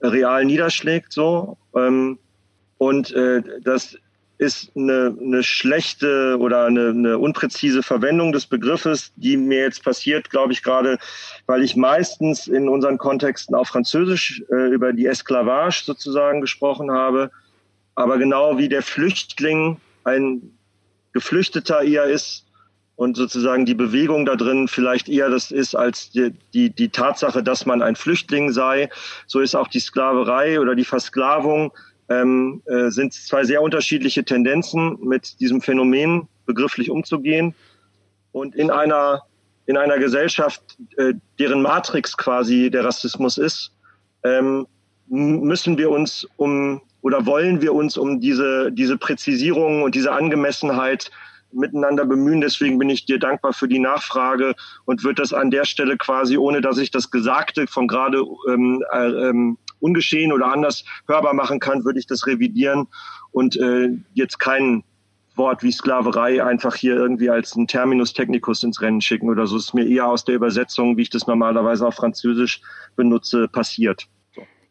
real 0.00 0.44
niederschlägt. 0.44 1.12
So. 1.12 1.58
Ähm, 1.76 2.18
und 2.78 3.12
äh, 3.12 3.42
das 3.62 3.96
ist 4.38 4.72
eine, 4.76 5.16
eine 5.20 5.42
schlechte 5.42 6.36
oder 6.38 6.64
eine, 6.64 6.88
eine 6.88 7.18
unpräzise 7.18 7.82
Verwendung 7.82 8.32
des 8.32 8.46
Begriffes, 8.46 9.12
die 9.16 9.36
mir 9.36 9.60
jetzt 9.60 9.84
passiert, 9.84 10.30
glaube 10.30 10.52
ich, 10.52 10.62
gerade, 10.62 10.98
weil 11.46 11.62
ich 11.62 11.76
meistens 11.76 12.46
in 12.46 12.68
unseren 12.68 12.98
Kontexten 12.98 13.54
auf 13.54 13.68
Französisch 13.68 14.42
äh, 14.50 14.70
über 14.70 14.92
die 14.92 15.06
Esclavage 15.06 15.84
sozusagen 15.84 16.40
gesprochen 16.40 16.90
habe. 16.90 17.30
Aber 17.94 18.18
genau 18.18 18.58
wie 18.58 18.68
der 18.68 18.82
Flüchtling 18.82 19.80
ein 20.02 20.50
Geflüchteter 21.12 21.82
eher 21.82 22.04
ist 22.04 22.44
und 22.96 23.16
sozusagen 23.16 23.66
die 23.66 23.74
Bewegung 23.74 24.26
da 24.26 24.36
drin 24.36 24.68
vielleicht 24.68 25.08
eher 25.08 25.30
das 25.30 25.50
ist 25.50 25.74
als 25.74 26.10
die, 26.10 26.32
die, 26.52 26.70
die 26.70 26.88
Tatsache, 26.88 27.42
dass 27.42 27.66
man 27.66 27.82
ein 27.82 27.96
Flüchtling 27.96 28.52
sei, 28.52 28.90
so 29.26 29.40
ist 29.40 29.54
auch 29.54 29.68
die 29.68 29.80
Sklaverei 29.80 30.60
oder 30.60 30.74
die 30.74 30.84
Versklavung 30.84 31.72
ähm, 32.08 32.62
äh, 32.66 32.90
sind 32.90 33.12
zwei 33.12 33.44
sehr 33.44 33.62
unterschiedliche 33.62 34.24
Tendenzen, 34.24 34.98
mit 35.00 35.40
diesem 35.40 35.60
Phänomen 35.60 36.28
begrifflich 36.46 36.90
umzugehen. 36.90 37.54
Und 38.32 38.54
in 38.54 38.70
einer, 38.70 39.22
in 39.66 39.76
einer 39.76 39.98
Gesellschaft, 39.98 40.62
äh, 40.96 41.14
deren 41.38 41.62
Matrix 41.62 42.16
quasi 42.16 42.70
der 42.70 42.84
Rassismus 42.84 43.38
ist, 43.38 43.72
ähm, 44.22 44.66
müssen 45.08 45.78
wir 45.78 45.90
uns 45.90 46.26
um 46.36 46.80
oder 47.02 47.26
wollen 47.26 47.60
wir 47.60 47.74
uns 47.74 47.98
um 47.98 48.18
diese, 48.18 48.72
diese 48.72 48.96
Präzisierung 48.96 49.82
und 49.82 49.94
diese 49.94 50.12
Angemessenheit 50.12 51.10
miteinander 51.52 52.06
bemühen. 52.06 52.40
Deswegen 52.40 52.78
bin 52.78 52.88
ich 52.88 53.04
dir 53.04 53.18
dankbar 53.18 53.52
für 53.52 53.68
die 53.68 53.78
Nachfrage 53.78 54.54
und 54.86 55.04
würde 55.04 55.20
das 55.20 55.34
an 55.34 55.50
der 55.50 55.66
Stelle 55.66 55.98
quasi, 55.98 56.38
ohne 56.38 56.62
dass 56.62 56.78
ich 56.78 56.90
das 56.90 57.10
Gesagte 57.10 57.66
von 57.66 57.88
gerade 57.88 58.24
ähm, 58.48 58.82
äh, 58.90 59.06
ähm, 59.06 59.58
ungeschehen 59.84 60.32
oder 60.32 60.46
anders 60.46 60.84
hörbar 61.06 61.34
machen 61.34 61.60
kann, 61.60 61.84
würde 61.84 61.98
ich 61.98 62.06
das 62.06 62.26
revidieren 62.26 62.88
und 63.32 63.56
äh, 63.56 63.90
jetzt 64.14 64.38
kein 64.38 64.82
Wort 65.36 65.62
wie 65.62 65.72
Sklaverei 65.72 66.44
einfach 66.44 66.76
hier 66.76 66.94
irgendwie 66.94 67.28
als 67.28 67.54
ein 67.56 67.66
Terminus 67.66 68.12
technicus 68.12 68.62
ins 68.62 68.80
Rennen 68.80 69.00
schicken 69.00 69.28
oder 69.28 69.46
so. 69.46 69.56
Es 69.56 69.64
ist 69.64 69.74
mir 69.74 69.86
eher 69.86 70.06
aus 70.06 70.24
der 70.24 70.36
Übersetzung, 70.36 70.96
wie 70.96 71.02
ich 71.02 71.10
das 71.10 71.26
normalerweise 71.26 71.86
auf 71.86 71.96
Französisch 71.96 72.60
benutze, 72.96 73.48
passiert. 73.48 74.06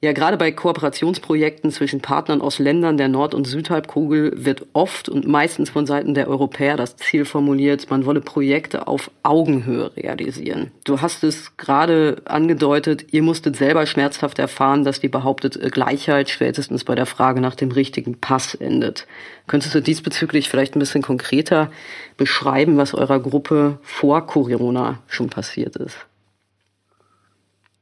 Ja, 0.04 0.12
gerade 0.12 0.36
bei 0.36 0.52
Kooperationsprojekten 0.52 1.72
zwischen 1.72 2.02
Partnern 2.02 2.42
aus 2.42 2.60
Ländern 2.60 2.98
der 2.98 3.08
Nord- 3.08 3.34
und 3.34 3.48
Südhalbkugel 3.48 4.34
wird 4.36 4.66
oft 4.74 5.08
und 5.08 5.26
meistens 5.26 5.70
von 5.70 5.86
Seiten 5.86 6.14
der 6.14 6.28
Europäer 6.28 6.76
das 6.76 6.98
Ziel 6.98 7.24
formuliert, 7.24 7.90
man 7.90 8.06
wolle 8.06 8.20
Projekte 8.20 8.88
auf 8.90 9.10
Augenhöhe 9.24 9.96
realisieren. 9.96 10.72
Du 10.84 11.00
hast 11.00 11.24
es 11.24 11.56
gerade 11.56 12.22
angedeutet, 12.26 13.14
ihr 13.14 13.24
musstet 13.24 13.56
selber 13.56 13.86
schmerzhaft 13.86 14.40
erfahren, 14.40 14.84
dass 14.84 15.00
die 15.00 15.08
behauptete 15.08 15.70
Gleichheit 15.70 16.30
spätestens 16.30 16.84
bei 16.84 16.96
der 16.96 17.06
Frage 17.06 17.40
nach 17.40 17.56
dem 17.56 17.72
richtigen 17.72 18.20
Pass 18.20 18.56
endet. 18.56 19.08
Könntest 19.48 19.74
du 19.74 19.82
diesbezüglich 19.82 20.50
vielleicht 20.50 20.76
ein 20.76 20.80
bisschen 20.80 21.02
konkreter 21.02 21.72
beschreiben, 22.18 22.76
was 22.76 22.94
eurer 22.94 23.22
Gruppe 23.22 23.80
vor 23.84 24.28
Corona 24.28 25.00
schon 25.08 25.30
passiert 25.30 25.78
ist? 25.78 25.96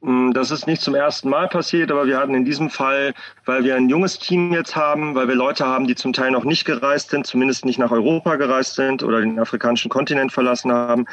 Mm, 0.01 0.31
das 0.31 0.49
ist 0.49 0.65
nicht 0.65 0.81
zum 0.81 0.95
ersten 0.95 1.29
Mal 1.29 1.47
passiert, 1.47 1.91
aber 1.91 2.07
wir 2.07 2.17
hatten 2.17 2.33
in 2.33 2.43
diesem 2.43 2.69
Fall, 2.69 3.13
weil 3.45 3.63
wir 3.63 3.75
ein 3.75 3.87
junges 3.87 4.17
Team 4.17 4.51
jetzt 4.51 4.75
haben, 4.75 5.13
weil 5.13 5.27
wir 5.27 5.35
Leute 5.35 5.65
haben, 5.65 5.87
die 5.87 5.95
zum 5.95 6.11
Teil 6.11 6.31
noch 6.31 6.43
nicht 6.43 6.65
gereist 6.65 7.11
sind, 7.11 7.27
zumindest 7.27 7.65
nicht 7.65 7.77
nach 7.77 7.91
Europa 7.91 8.35
gereist 8.35 8.75
sind 8.75 9.03
oder 9.03 9.21
den 9.21 9.39
afrikanischen 9.39 9.89
Kontinent 9.89 10.31
verlassen 10.31 10.71
haben, 10.71 11.05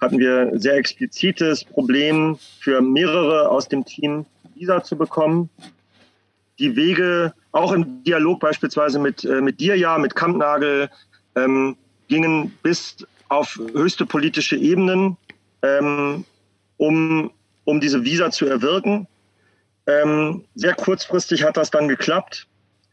hatten 0.00 0.18
wir 0.18 0.50
sehr 0.54 0.74
explizites 0.74 1.64
Problem 1.64 2.38
für 2.60 2.82
mehrere 2.82 3.48
aus 3.48 3.68
dem 3.68 3.84
Team, 3.84 4.26
Visa 4.54 4.82
zu 4.82 4.96
bekommen. 4.96 5.48
Die 6.58 6.76
Wege, 6.76 7.32
auch 7.52 7.72
im 7.72 8.04
Dialog 8.04 8.40
beispielsweise 8.40 8.98
mit, 8.98 9.24
äh, 9.24 9.40
mit 9.40 9.60
dir 9.60 9.76
ja, 9.76 9.96
mit 9.96 10.14
Kampnagel, 10.14 10.90
ähm, 11.36 11.76
gingen 12.08 12.52
bis 12.62 13.06
auf 13.30 13.58
höchste 13.72 14.04
politische 14.04 14.56
Ebenen, 14.56 15.16
ähm, 15.62 16.24
um 16.76 17.30
um 17.70 17.80
diese 17.80 18.04
Visa 18.04 18.30
zu 18.30 18.46
erwirken. 18.46 19.06
Ähm, 19.86 20.44
sehr 20.54 20.74
kurzfristig 20.74 21.44
hat 21.44 21.56
das 21.56 21.70
dann 21.70 21.88
geklappt, 21.88 22.46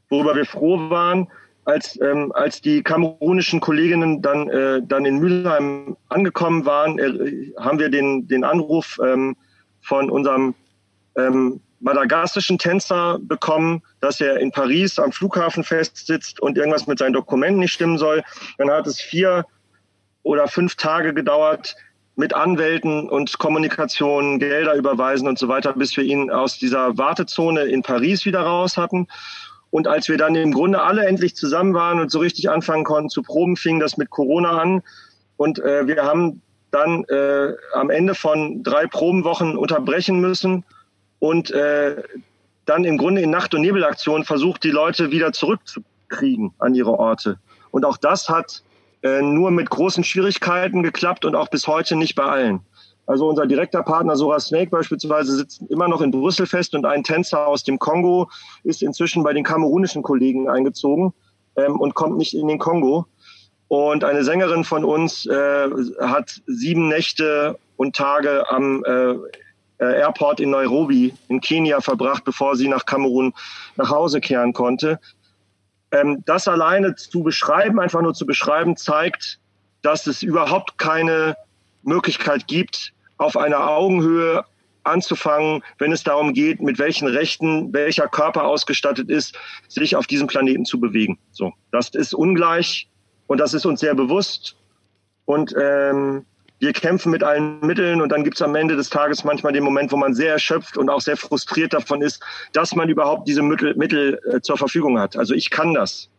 worüber 0.09 0.35
wir 0.35 0.45
froh 0.45 0.89
waren. 0.89 1.27
Als, 1.65 1.99
ähm, 1.99 2.31
als 2.31 2.61
die 2.61 2.81
kamerunischen 2.81 3.59
Kolleginnen 3.59 4.21
dann, 4.21 4.49
äh, 4.49 4.81
dann 4.81 5.05
in 5.05 5.17
Mülheim 5.17 5.97
angekommen 6.07 6.65
waren, 6.65 6.97
äh, 6.97 7.51
haben 7.59 7.77
wir 7.77 7.89
den, 7.89 8.25
den 8.27 8.45
Anruf 8.45 8.97
ähm, 9.03 9.35
von 9.81 10.09
unserem 10.09 10.55
ähm, 11.17 11.59
madagassischen 11.81 12.57
Tänzer 12.57 13.19
bekommen, 13.21 13.81
dass 13.99 14.21
er 14.21 14.39
in 14.39 14.51
Paris 14.51 14.97
am 14.97 15.11
Flughafen 15.11 15.63
festsitzt 15.63 16.39
und 16.39 16.57
irgendwas 16.57 16.87
mit 16.87 16.99
seinen 16.99 17.13
Dokumenten 17.13 17.59
nicht 17.59 17.73
stimmen 17.73 17.97
soll. 17.97 18.23
Dann 18.57 18.71
hat 18.71 18.87
es 18.87 19.01
vier 19.01 19.45
oder 20.23 20.47
fünf 20.47 20.75
Tage 20.75 21.13
gedauert, 21.13 21.75
mit 22.17 22.33
Anwälten 22.33 23.07
und 23.07 23.37
Kommunikation 23.37 24.39
Gelder 24.39 24.73
überweisen 24.73 25.27
und 25.27 25.37
so 25.37 25.47
weiter, 25.47 25.73
bis 25.73 25.95
wir 25.95 26.03
ihn 26.03 26.31
aus 26.31 26.57
dieser 26.57 26.97
Wartezone 26.97 27.61
in 27.61 27.83
Paris 27.83 28.25
wieder 28.25 28.41
raus 28.41 28.75
hatten. 28.75 29.07
Und 29.69 29.87
als 29.87 30.09
wir 30.09 30.17
dann 30.17 30.33
im 30.33 30.51
Grunde 30.51 30.81
alle 30.81 31.05
endlich 31.05 31.35
zusammen 31.35 31.75
waren 31.75 31.99
und 31.99 32.11
so 32.11 32.19
richtig 32.19 32.49
anfangen 32.49 32.83
konnten 32.83 33.09
zu 33.09 33.21
proben, 33.21 33.55
fing 33.55 33.79
das 33.79 33.97
mit 33.97 34.09
Corona 34.09 34.59
an. 34.59 34.81
Und 35.37 35.59
äh, 35.59 35.85
wir 35.85 36.03
haben 36.03 36.41
dann 36.71 37.03
äh, 37.05 37.53
am 37.73 37.91
Ende 37.91 38.15
von 38.15 38.63
drei 38.63 38.87
Probenwochen 38.87 39.55
unterbrechen 39.55 40.19
müssen 40.19 40.65
und 41.19 41.51
äh, 41.51 42.01
dann 42.65 42.83
im 42.83 42.97
Grunde 42.97 43.21
in 43.21 43.29
Nacht- 43.29 43.53
und 43.53 43.61
Nebelaktion 43.61 44.23
versucht, 44.23 44.63
die 44.63 44.71
Leute 44.71 45.11
wieder 45.11 45.33
zurückzukriegen 45.33 46.53
an 46.57 46.73
ihre 46.73 46.97
Orte. 46.97 47.37
Und 47.69 47.85
auch 47.85 47.97
das 47.97 48.27
hat 48.27 48.63
äh, 49.03 49.21
nur 49.21 49.51
mit 49.51 49.69
großen 49.69 50.03
Schwierigkeiten 50.03 50.83
geklappt 50.83 51.25
und 51.25 51.35
auch 51.35 51.49
bis 51.49 51.67
heute 51.67 51.95
nicht 51.95 52.15
bei 52.15 52.23
allen. 52.23 52.61
Also 53.07 53.27
unser 53.29 53.47
direkter 53.47 53.83
Partner 53.83 54.17
Sora 54.17 54.39
Snake 54.39 54.69
beispielsweise 54.69 55.35
sitzt 55.37 55.61
immer 55.69 55.87
noch 55.87 56.01
in 56.01 56.11
Brüssel 56.11 56.45
fest 56.45 56.75
und 56.75 56.85
ein 56.85 57.03
Tänzer 57.03 57.47
aus 57.47 57.63
dem 57.63 57.79
Kongo 57.79 58.29
ist 58.63 58.83
inzwischen 58.83 59.23
bei 59.23 59.31
den 59.31 59.45
kamerunischen 59.45 60.03
Kollegen 60.03 60.49
eingezogen 60.49 61.13
ähm, 61.55 61.79
und 61.79 61.95
kommt 61.95 62.17
nicht 62.17 62.33
in 62.33 62.47
den 62.49 62.59
Kongo. 62.59 63.05
Und 63.69 64.03
eine 64.03 64.23
Sängerin 64.23 64.65
von 64.65 64.83
uns 64.83 65.25
äh, 65.25 65.69
hat 66.01 66.41
sieben 66.47 66.89
Nächte 66.89 67.57
und 67.77 67.95
Tage 67.95 68.49
am 68.49 68.83
äh, 68.85 69.11
äh 69.79 69.99
Airport 69.99 70.39
in 70.39 70.49
Nairobi 70.49 71.13
in 71.27 71.39
Kenia 71.39 71.79
verbracht, 71.81 72.25
bevor 72.25 72.55
sie 72.55 72.67
nach 72.67 72.85
Kamerun 72.85 73.33
nach 73.77 73.89
Hause 73.89 74.19
kehren 74.19 74.51
konnte. 74.51 74.99
Ähm, 75.91 76.23
das 76.25 76.47
alleine 76.47 76.95
zu 76.95 77.23
beschreiben, 77.23 77.79
einfach 77.79 78.01
nur 78.01 78.13
zu 78.13 78.25
beschreiben, 78.25 78.75
zeigt, 78.75 79.39
dass 79.81 80.07
es 80.07 80.21
überhaupt 80.23 80.77
keine 80.77 81.35
Möglichkeit 81.83 82.47
gibt, 82.47 82.93
auf 83.17 83.37
einer 83.37 83.69
Augenhöhe 83.69 84.43
anzufangen, 84.83 85.63
wenn 85.77 85.91
es 85.91 86.03
darum 86.03 86.33
geht, 86.33 86.61
mit 86.61 86.79
welchen 86.79 87.07
Rechten 87.07 87.73
welcher 87.73 88.07
Körper 88.07 88.45
ausgestattet 88.45 89.09
ist, 89.09 89.37
sich 89.67 89.95
auf 89.95 90.07
diesem 90.07 90.27
Planeten 90.27 90.65
zu 90.65 90.79
bewegen. 90.79 91.19
So, 91.31 91.53
das 91.71 91.89
ist 91.89 92.13
ungleich 92.13 92.89
und 93.27 93.39
das 93.39 93.53
ist 93.53 93.65
uns 93.65 93.81
sehr 93.81 93.95
bewusst. 93.95 94.55
Und 95.25 95.53
ähm, 95.59 96.25
wir 96.59 96.73
kämpfen 96.73 97.11
mit 97.11 97.23
allen 97.23 97.59
Mitteln 97.59 98.01
und 98.01 98.11
dann 98.11 98.23
gibt 98.23 98.37
es 98.37 98.41
am 98.41 98.55
Ende 98.55 98.75
des 98.75 98.89
Tages 98.89 99.23
manchmal 99.23 99.53
den 99.53 99.63
Moment, 99.63 99.91
wo 99.91 99.97
man 99.97 100.13
sehr 100.13 100.31
erschöpft 100.31 100.77
und 100.77 100.89
auch 100.89 101.01
sehr 101.01 101.17
frustriert 101.17 101.73
davon 101.73 102.01
ist, 102.01 102.23
dass 102.53 102.75
man 102.75 102.89
überhaupt 102.89 103.27
diese 103.27 103.43
Mittel, 103.43 103.75
Mittel 103.75 104.19
äh, 104.31 104.41
zur 104.41 104.57
Verfügung 104.57 104.99
hat. 104.99 105.15
Also 105.17 105.33
ich 105.33 105.49
kann 105.49 105.73
das. 105.73 106.09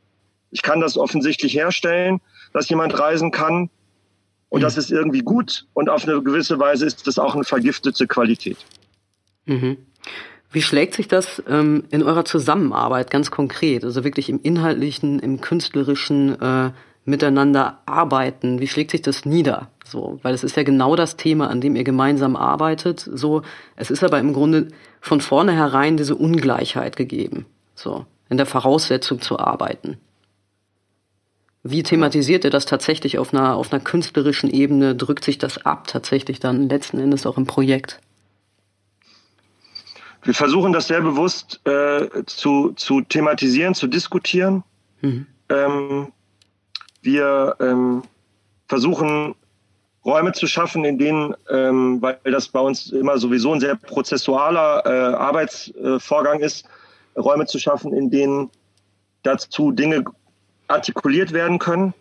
Ich 0.51 0.63
kann 0.63 0.81
das 0.81 0.97
offensichtlich 0.97 1.55
herstellen, 1.55 2.21
dass 2.53 2.69
jemand 2.69 2.99
reisen 2.99 3.31
kann. 3.33 3.69
Und 4.49 4.61
mhm. 4.61 4.63
das 4.63 4.79
ist 4.79 4.91
irgendwie 4.91 5.21
gut. 5.21 5.67
Und 5.75 5.91
auf 5.91 6.07
eine 6.07 6.23
gewisse 6.23 6.59
Weise 6.59 6.87
ist 6.87 7.07
das 7.07 7.19
auch 7.19 7.35
eine 7.35 7.45
vergiftete 7.45 8.07
Qualität. 8.07 8.59
Mhm. 9.45 9.77
Wie 10.51 10.63
schlägt 10.63 10.95
sich 10.95 11.09
das 11.09 11.43
ähm, 11.47 11.85
in 11.91 12.03
eurer 12.03 12.25
Zusammenarbeit 12.25 13.11
ganz 13.11 13.31
konkret, 13.31 13.85
also 13.85 14.03
wirklich 14.05 14.31
im 14.31 14.41
inhaltlichen, 14.41 15.19
im 15.19 15.43
künstlerischen 15.43 16.41
äh, 16.41 16.71
miteinander 17.09 17.81
arbeiten? 17.87 18.61
Wie 18.61 18.69
schlägt 18.69 18.91
sich 18.91 19.03
das 19.03 19.25
nieder? 19.25 19.69
So, 19.85 20.19
weil 20.23 20.35
es 20.35 20.45
ist 20.45 20.57
ja 20.57 20.63
genau 20.63 20.95
das 20.95 21.17
Thema, 21.17 21.49
an 21.49 21.61
dem 21.61 21.75
ihr 21.75 21.85
gemeinsam 21.85 22.37
arbeitet. 22.37 23.01
So, 23.01 23.43
es 23.77 23.91
ist 23.91 24.05
aber 24.05 24.19
im 24.19 24.35
Grunde 24.35 24.69
von 25.01 25.21
vornherein 25.21 25.97
diese 25.97 26.15
Ungleichheit 26.15 26.97
gegeben. 26.97 27.47
So, 27.75 28.05
in 28.29 28.37
der 28.37 28.47
Voraussetzung 28.47 29.21
zu 29.21 29.39
arbeiten. 29.39 29.97
Wie 31.63 31.83
thematisiert 31.83 32.45
ihr 32.45 32.51
das 32.51 32.67
tatsächlich 32.67 33.19
auf 33.19 33.33
einer, 33.33 33.57
auf 33.57 33.73
einer 33.73 33.83
künstlerischen 33.83 34.51
Ebene? 34.51 34.95
Drückt 34.95 35.25
sich 35.25 35.39
das 35.39 35.65
ab 35.65 35.87
tatsächlich 35.87 36.41
dann 36.41 36.69
letzten 36.69 37.01
Endes 37.01 37.27
auch 37.27 37.37
im 37.39 37.47
Projekt? 37.47 38.01
Wir 40.23 40.35
versuchen 40.35 40.73
das 40.73 40.89
sehr 40.89 41.01
bewusst 41.01 41.61
äh, 41.65 42.25
zu, 42.27 42.73
zu 42.73 43.01
thematisieren, 43.01 43.75
zu 43.75 43.87
diskutieren. 43.87 44.63
Mhm. 45.01 45.27
Ähm, 45.49 46.09
wir 47.09 47.57
ähm, 47.61 48.03
versuchen 48.67 49.35
Räume 50.05 50.33
zu 50.33 50.47
schaffen, 50.47 50.85
in 50.85 50.99
denen, 50.99 51.35
ähm, 51.51 52.01
weil 52.03 52.19
das 52.25 52.49
bei 52.49 52.61
uns 52.61 52.93
immer 52.93 53.19
sowieso 53.19 53.53
ein 53.55 53.61
sehr 53.61 53.77
prozessualer 53.77 54.83
äh, 54.85 55.15
Arbeitsvorgang 55.15 56.41
ist, 56.41 56.67
Räume 57.17 57.47
zu 57.47 57.59
schaffen, 57.59 57.95
in 57.95 58.11
denen 58.11 58.51
dazu 59.23 59.73
Dinge 59.73 60.05
artikuliert 60.69 61.33
werden 61.33 61.59
können. 61.59 61.95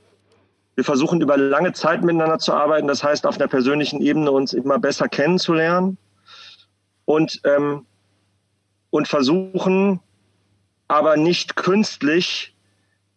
Wir 0.76 0.84
versuchen 0.84 1.22
über 1.22 1.38
lange 1.38 1.72
Zeit 1.72 2.04
miteinander 2.04 2.38
zu 2.38 2.54
arbeiten, 2.54 2.88
das 2.88 3.04
heißt 3.04 3.26
auf 3.26 3.38
einer 3.38 3.48
persönlichen 3.48 4.02
Ebene 4.02 4.32
uns 4.32 4.54
immer 4.54 4.78
besser 4.78 5.08
kennenzulernen 5.08 5.98
und, 7.06 7.42
ähm, 7.46 7.86
und 8.90 9.08
versuchen 9.08 10.02
aber 10.90 11.16
nicht 11.18 11.56
künstlich 11.56 12.54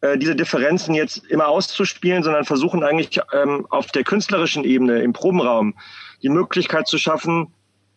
äh, 0.03 0.17
diese 0.17 0.35
Differenzen 0.35 0.95
jetzt 0.95 1.25
immer 1.27 1.49
auszuspielen, 1.49 2.23
sondern 2.23 2.45
versuchen 2.45 2.83
eigentlich 2.83 3.21
ähm, 3.33 3.67
auf 3.71 3.89
der 3.89 4.05
künstlerischen 4.05 4.65
Ebene 4.65 5.03
im 5.03 5.13
Probenraum 5.13 5.75
die 6.23 6.29
Möglichkeit 6.29 6.87
zu 6.89 6.99
schaffen, 6.99 7.49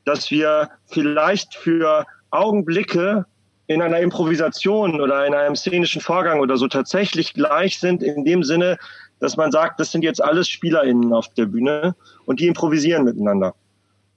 dass 0.06 0.32
wir 0.32 0.70
vielleicht 0.88 1.56
für 1.56 2.06
Augenblicke 2.30 3.26
in 3.68 3.82
einer 3.82 4.00
Improvisation 4.00 5.00
oder 5.00 5.26
in 5.26 5.34
einem 5.34 5.56
szenischen 5.56 6.02
Vorgang 6.02 6.42
oder 6.42 6.58
so 6.58 6.68
tatsächlich 6.68 7.34
gleich 7.34 7.80
sind, 7.80 8.04
in 8.04 8.26
dem 8.26 8.44
Sinne, 8.44 8.78
dass 9.20 9.38
man 9.38 9.52
sagt, 9.52 9.80
das 9.80 9.92
sind 9.92 10.04
jetzt 10.04 10.22
alles 10.22 10.50
SpielerInnen 10.50 11.14
auf 11.14 11.34
der 11.36 11.46
Bühne 11.46 11.96
und 12.26 12.42
die 12.42 12.48
improvisieren 12.48 13.06
miteinander. 13.06 13.56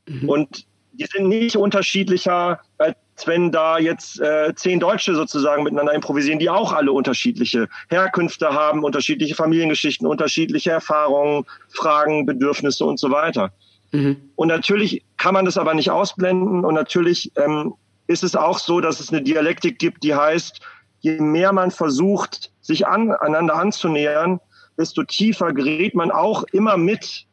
Mhm. 0.09 0.29
Und 0.29 0.67
die 0.93 1.07
sind 1.07 1.29
nicht 1.29 1.57
unterschiedlicher, 1.57 2.61
als 2.79 2.97
wenn 3.25 3.51
da 3.51 3.79
jetzt 3.79 4.21
äh, 4.21 4.55
zehn 4.55 4.81
Deutsche 4.81 5.15
sozusagen 5.15 5.63
miteinander 5.63 5.95
improvisieren, 5.95 6.39
die 6.39 6.51
auch 6.51 6.73
alle 6.73 6.93
unterschiedliche 6.93 7.69
Herkünfte 7.89 8.53
haben, 8.53 8.85
unterschiedliche 8.85 9.35
Familiengeschichten, 9.35 10.07
unterschiedliche 10.07 10.71
Erfahrungen, 10.71 11.45
Fragen, 11.69 12.27
Bedürfnisse 12.27 12.85
und 12.85 12.99
so 12.99 13.11
weiter. 13.11 13.53
Mhm. 13.93 14.17
Und 14.35 14.49
natürlich 14.49 15.03
kann 15.17 15.35
man 15.35 15.45
das 15.45 15.57
aber 15.57 15.75
nicht 15.75 15.91
ausblenden 15.91 16.65
und 16.65 16.75
natürlich 16.75 17.33
ähm, 17.37 17.75
ist 18.07 18.25
es 18.25 18.37
auch 18.37 18.59
so, 18.59 18.81
dass 18.81 19.01
es 19.01 19.11
eine 19.11 19.23
Dialektik 19.23 19.79
gibt, 19.79 20.03
die 20.03 20.15
heißt, 20.15 20.61
je 21.01 21.21
mehr 21.21 21.53
man 21.53 21.71
versucht, 21.71 22.53
sich 22.61 22.87
an, 22.87 23.13
einander 23.13 23.55
anzunähern, 23.55 24.41
desto 24.77 25.05
tiefer 25.05 25.53
gerät 25.53 25.95
man 25.95 26.11
auch 26.11 26.45
immer 26.53 26.77
mit, 26.77 27.26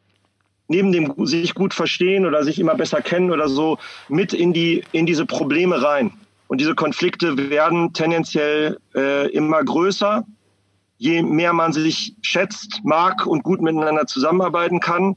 neben 0.68 0.92
dem 0.92 1.14
sich 1.26 1.54
gut 1.54 1.74
verstehen 1.74 2.26
oder 2.26 2.44
sich 2.44 2.58
immer 2.58 2.74
besser 2.74 3.02
kennen 3.02 3.30
oder 3.30 3.48
so, 3.48 3.78
mit 4.08 4.32
in, 4.32 4.52
die, 4.52 4.84
in 4.92 5.06
diese 5.06 5.26
Probleme 5.26 5.82
rein. 5.82 6.12
Und 6.46 6.60
diese 6.60 6.74
Konflikte 6.74 7.50
werden 7.50 7.92
tendenziell 7.92 8.78
äh, 8.94 9.30
immer 9.30 9.62
größer, 9.64 10.24
je 10.98 11.22
mehr 11.22 11.52
man 11.52 11.72
sich 11.72 12.14
schätzt, 12.22 12.80
mag 12.84 13.26
und 13.26 13.42
gut 13.42 13.60
miteinander 13.60 14.06
zusammenarbeiten 14.06 14.80
kann. 14.80 15.16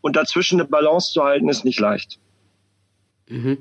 Und 0.00 0.14
dazwischen 0.14 0.60
eine 0.60 0.68
Balance 0.68 1.12
zu 1.12 1.24
halten, 1.24 1.48
ist 1.48 1.64
nicht 1.64 1.80
leicht. 1.80 2.20
Mhm. 3.28 3.58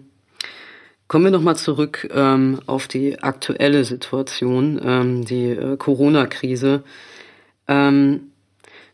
Kommen 1.08 1.26
wir 1.26 1.32
nochmal 1.32 1.56
zurück 1.56 2.08
ähm, 2.14 2.60
auf 2.66 2.88
die 2.88 3.22
aktuelle 3.22 3.84
Situation, 3.86 4.80
ähm, 4.84 5.26
die 5.26 5.50
äh, 5.50 5.78
Corona-Krise. 5.78 6.84
Ähm, 7.68 8.32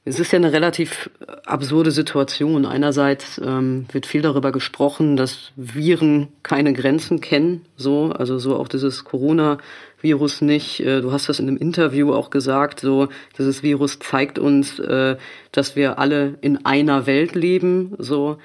es 0.04 0.20
ist 0.20 0.32
ja 0.32 0.38
eine 0.38 0.52
relativ 0.52 1.12
absurde 1.46 1.92
Situation. 1.92 2.66
Einerseits 2.66 3.40
ähm, 3.44 3.86
wird 3.92 4.08
viel 4.08 4.24
darüber 4.24 4.52
gesprochen, 4.52 5.16
dass 5.16 5.52
Viren 5.56 6.30
keine 6.42 6.74
Grenzen 6.74 7.22
kennen, 7.22 7.66
so, 7.78 8.12
also 8.12 8.40
so 8.40 8.56
auch 8.56 8.68
dieses 8.68 9.04
Corona-Virus 9.04 10.42
nicht. 10.42 10.80
Äh, 10.80 11.02
du 11.02 11.12
hast 11.12 11.30
das 11.30 11.40
in 11.40 11.48
einem 11.48 11.58
Interview 11.58 12.14
auch 12.14 12.32
gesagt, 12.32 12.80
so, 12.80 13.10
dieses 13.38 13.62
Virus 13.62 14.00
zeigt 14.00 14.40
uns, 14.40 14.80
äh, 14.80 15.18
dass 15.52 15.76
wir 15.76 16.00
alle 16.00 16.36
in 16.42 16.66
einer 16.66 17.06
Welt 17.06 17.36
leben, 17.36 17.94
so. 18.00 18.38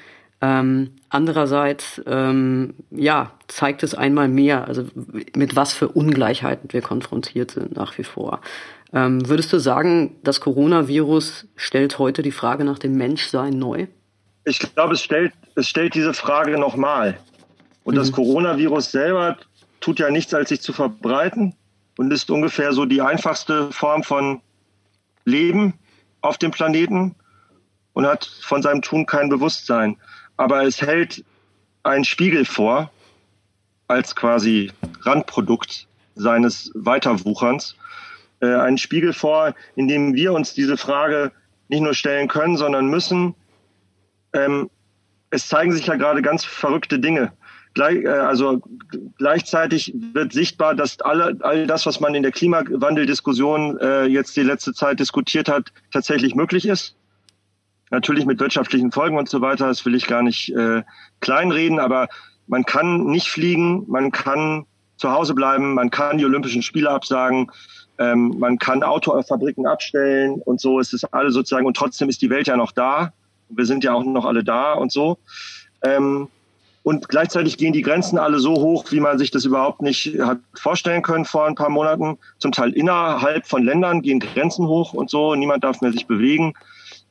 Ähm, 0.43 0.91
andererseits, 1.09 2.03
ähm, 2.07 2.75
ja, 2.91 3.33
zeigt 3.49 3.83
es 3.83 3.95
einmal 3.95 4.29
mehr, 4.29 4.69
also 4.69 4.85
mit 5.35 5.57
was 5.57 5.73
für 5.73 5.89
Ungleichheiten 5.89 6.75
wir 6.75 6.83
konfrontiert 6.83 7.53
sind 7.53 7.75
nach 7.75 7.97
wie 7.97 8.05
vor. 8.05 8.43
Ähm, 8.93 9.29
würdest 9.29 9.53
du 9.53 9.59
sagen, 9.59 10.17
das 10.23 10.41
Coronavirus 10.41 11.47
stellt 11.57 11.99
heute 11.99 12.23
die 12.23 12.33
Frage 12.33 12.65
nach 12.65 12.79
dem 12.79 12.97
Menschsein 12.97 13.59
neu? 13.59 13.87
Ich 14.45 14.59
glaube, 14.59 14.95
es 14.95 15.03
stellt, 15.03 15.33
es 15.57 15.69
stellt 15.69 15.95
diese 15.95 16.15
Frage 16.15 16.59
nochmal. 16.59 17.19
Und 17.85 17.95
mhm. 17.95 17.99
das 17.99 18.13
Coronavirus 18.13 18.93
selber 18.93 19.37
tut 19.81 19.99
ja 19.99 20.11
nichts, 20.11 20.33
als 20.35 20.49
sich 20.51 20.61
zu 20.61 20.73
verbreiten 20.73 21.55
und 21.99 22.13
ist 22.13 22.31
ungefähr 22.31 22.73
so 22.73 22.85
die 22.85 23.03
einfachste 23.03 23.71
Form 23.73 24.03
von 24.03 24.41
Leben 25.25 25.75
auf 26.21 26.39
dem 26.39 26.51
Planeten 26.51 27.15
und 27.93 28.07
hat 28.07 28.25
von 28.43 28.63
seinem 28.63 28.83
Tun 28.83 29.07
kein 29.07 29.29
Bewusstsein 29.29 29.97
aber 30.37 30.65
es 30.65 30.81
hält 30.81 31.25
einen 31.83 32.05
Spiegel 32.05 32.45
vor 32.45 32.91
als 33.89 34.15
quasi 34.17 34.73
Randprodukt 35.03 35.87
seines 36.15 36.71
Weiterwucherns. 36.75 37.77
Äh, 38.41 38.55
einen 38.55 38.79
Spiegel 38.79 39.13
vor, 39.13 39.55
in 39.77 39.89
dem 39.89 40.15
wir 40.15 40.33
uns 40.33 40.53
diese 40.53 40.77
Frage 40.77 41.33
nicht 41.69 41.81
nur 41.81 41.95
stellen 41.95 42.29
können, 42.29 42.57
sondern 42.57 42.87
müssen. 42.87 43.35
Ähm, 44.33 44.71
es 45.31 45.49
zeigen 45.49 45.73
sich 45.73 45.87
ja 45.87 45.97
gerade 45.97 46.21
ganz 46.23 46.45
verrückte 46.45 46.99
Dinge. 46.99 47.33
Gleich, 47.73 48.05
äh, 48.05 48.09
also 48.09 48.61
gleichzeitig 49.19 49.95
wird 50.13 50.33
sichtbar, 50.33 50.75
dass 50.75 51.01
alle, 51.01 51.39
all 51.41 51.67
das, 51.67 51.87
was 51.87 52.01
man 52.01 52.15
in 52.15 52.23
der 52.23 52.33
Klimawandeldiskussion 52.33 53.79
äh, 53.81 54.05
jetzt 54.05 54.37
die 54.37 54.43
letzte 54.43 54.75
Zeit 54.75 55.01
diskutiert 55.01 55.49
hat, 55.49 55.73
tatsächlich 55.91 56.35
möglich 56.35 56.67
ist. 56.67 56.95
Natürlich 57.91 58.27
mit 58.27 58.41
wirtschaftlichen 58.41 58.93
Folgen 58.93 59.17
und 59.17 59.29
so 59.29 59.41
weiter, 59.41 59.69
das 59.69 59.85
will 59.87 59.95
ich 59.95 60.07
gar 60.07 60.23
nicht 60.23 60.55
äh, 60.55 60.83
kleinreden, 61.21 61.79
aber 61.79 62.09
man 62.47 62.65
kann 62.65 63.05
nicht 63.07 63.29
fliegen, 63.29 63.85
man 63.89 64.13
kann 64.13 64.67
zu 64.97 65.11
Hause 65.11 65.35
bleiben, 65.35 65.75
man 65.75 65.91
kann 65.91 66.19
die 66.19 66.25
Olympischen 66.25 66.63
Spiele 66.63 66.91
absagen, 66.91 67.51
ähm, 67.99 68.35
man 68.39 68.59
kann 68.59 68.83
Autofabriken 68.83 69.67
abstellen 69.67 70.43
und 70.45 70.61
so 70.61 70.81
ist 70.81 70.93
es 70.93 71.05
alle 71.13 71.31
sozusagen 71.31 71.67
und 71.67 71.77
trotzdem 71.77 72.09
ist 72.09 72.23
die 72.23 72.31
Welt 72.31 72.47
ja 72.47 72.57
noch 72.57 72.73
da. 72.73 73.13
Wir 73.49 73.65
sind 73.65 73.85
ja 73.85 73.95
auch 73.95 74.05
noch 74.05 74.25
alle 74.25 74.45
da 74.45 74.75
und 74.75 74.93
so. 74.93 75.19
Ähm, 75.83 76.29
und 76.83 77.09
gleichzeitig 77.09 77.59
gehen 77.59 77.73
die 77.73 77.83
Grenzen 77.83 78.17
alle 78.17 78.39
so 78.39 78.55
hoch, 78.55 78.85
wie 78.91 79.01
man 79.01 79.19
sich 79.19 79.33
das 79.33 79.45
überhaupt 79.45 79.83
nicht 79.83 80.21
hat 80.21 80.39
vorstellen 80.55 81.03
können 81.03 81.25
vor 81.25 81.45
ein 81.47 81.57
paar 81.57 81.69
Monaten. 81.69 82.19
Zum 82.39 82.53
Teil 82.53 82.73
innerhalb 82.73 83.47
von 83.47 83.65
Ländern 83.65 84.03
gehen 84.03 84.21
Grenzen 84.21 84.69
hoch 84.69 84.93
und 84.93 85.11
so. 85.11 85.35
Niemand 85.35 85.65
darf 85.65 85.81
mehr 85.81 85.91
sich 85.91 86.07
bewegen. 86.07 86.55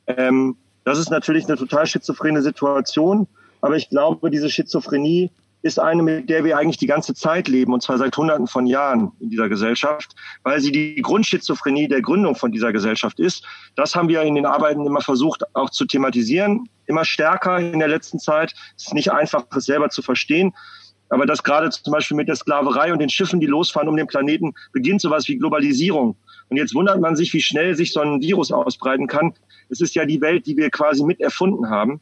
Ähm, 0.06 0.56
das 0.84 0.98
ist 0.98 1.10
natürlich 1.10 1.46
eine 1.46 1.56
total 1.56 1.86
schizophrene 1.86 2.40
Situation, 2.42 3.26
aber 3.60 3.76
ich 3.76 3.90
glaube, 3.90 4.30
diese 4.30 4.48
Schizophrenie 4.48 5.30
ist 5.66 5.78
eine, 5.78 6.02
mit 6.02 6.30
der 6.30 6.44
wir 6.44 6.56
eigentlich 6.56 6.78
die 6.78 6.86
ganze 6.86 7.14
Zeit 7.14 7.48
leben, 7.48 7.72
und 7.72 7.82
zwar 7.82 7.98
seit 7.98 8.16
Hunderten 8.16 8.46
von 8.46 8.66
Jahren 8.66 9.12
in 9.20 9.30
dieser 9.30 9.48
Gesellschaft, 9.48 10.14
weil 10.42 10.60
sie 10.60 10.72
die 10.72 11.02
Grundschizophrenie 11.02 11.88
der 11.88 12.00
Gründung 12.00 12.36
von 12.36 12.52
dieser 12.52 12.72
Gesellschaft 12.72 13.20
ist. 13.20 13.44
Das 13.74 13.94
haben 13.94 14.08
wir 14.08 14.22
in 14.22 14.36
den 14.36 14.46
Arbeiten 14.46 14.86
immer 14.86 15.00
versucht 15.00 15.42
auch 15.54 15.70
zu 15.70 15.84
thematisieren, 15.84 16.68
immer 16.86 17.04
stärker 17.04 17.58
in 17.58 17.78
der 17.78 17.88
letzten 17.88 18.18
Zeit. 18.18 18.54
Es 18.76 18.86
ist 18.86 18.94
nicht 18.94 19.12
einfach, 19.12 19.44
es 19.56 19.64
selber 19.66 19.90
zu 19.90 20.02
verstehen. 20.02 20.54
Aber 21.08 21.26
das 21.26 21.42
gerade 21.42 21.70
zum 21.70 21.92
Beispiel 21.92 22.16
mit 22.16 22.28
der 22.28 22.36
Sklaverei 22.36 22.92
und 22.92 22.98
den 22.98 23.10
Schiffen, 23.10 23.38
die 23.38 23.46
losfahren 23.46 23.88
um 23.88 23.96
den 23.96 24.06
Planeten, 24.06 24.54
beginnt 24.72 25.00
sowas 25.00 25.28
wie 25.28 25.38
Globalisierung. 25.38 26.16
Und 26.48 26.56
jetzt 26.56 26.74
wundert 26.74 27.00
man 27.00 27.16
sich, 27.16 27.32
wie 27.32 27.42
schnell 27.42 27.76
sich 27.76 27.92
so 27.92 28.00
ein 28.00 28.20
Virus 28.20 28.50
ausbreiten 28.52 29.06
kann. 29.06 29.34
Es 29.68 29.80
ist 29.80 29.94
ja 29.94 30.04
die 30.04 30.20
Welt, 30.20 30.46
die 30.46 30.56
wir 30.56 30.70
quasi 30.70 31.04
mit 31.04 31.20
erfunden 31.20 31.70
haben. 31.70 32.00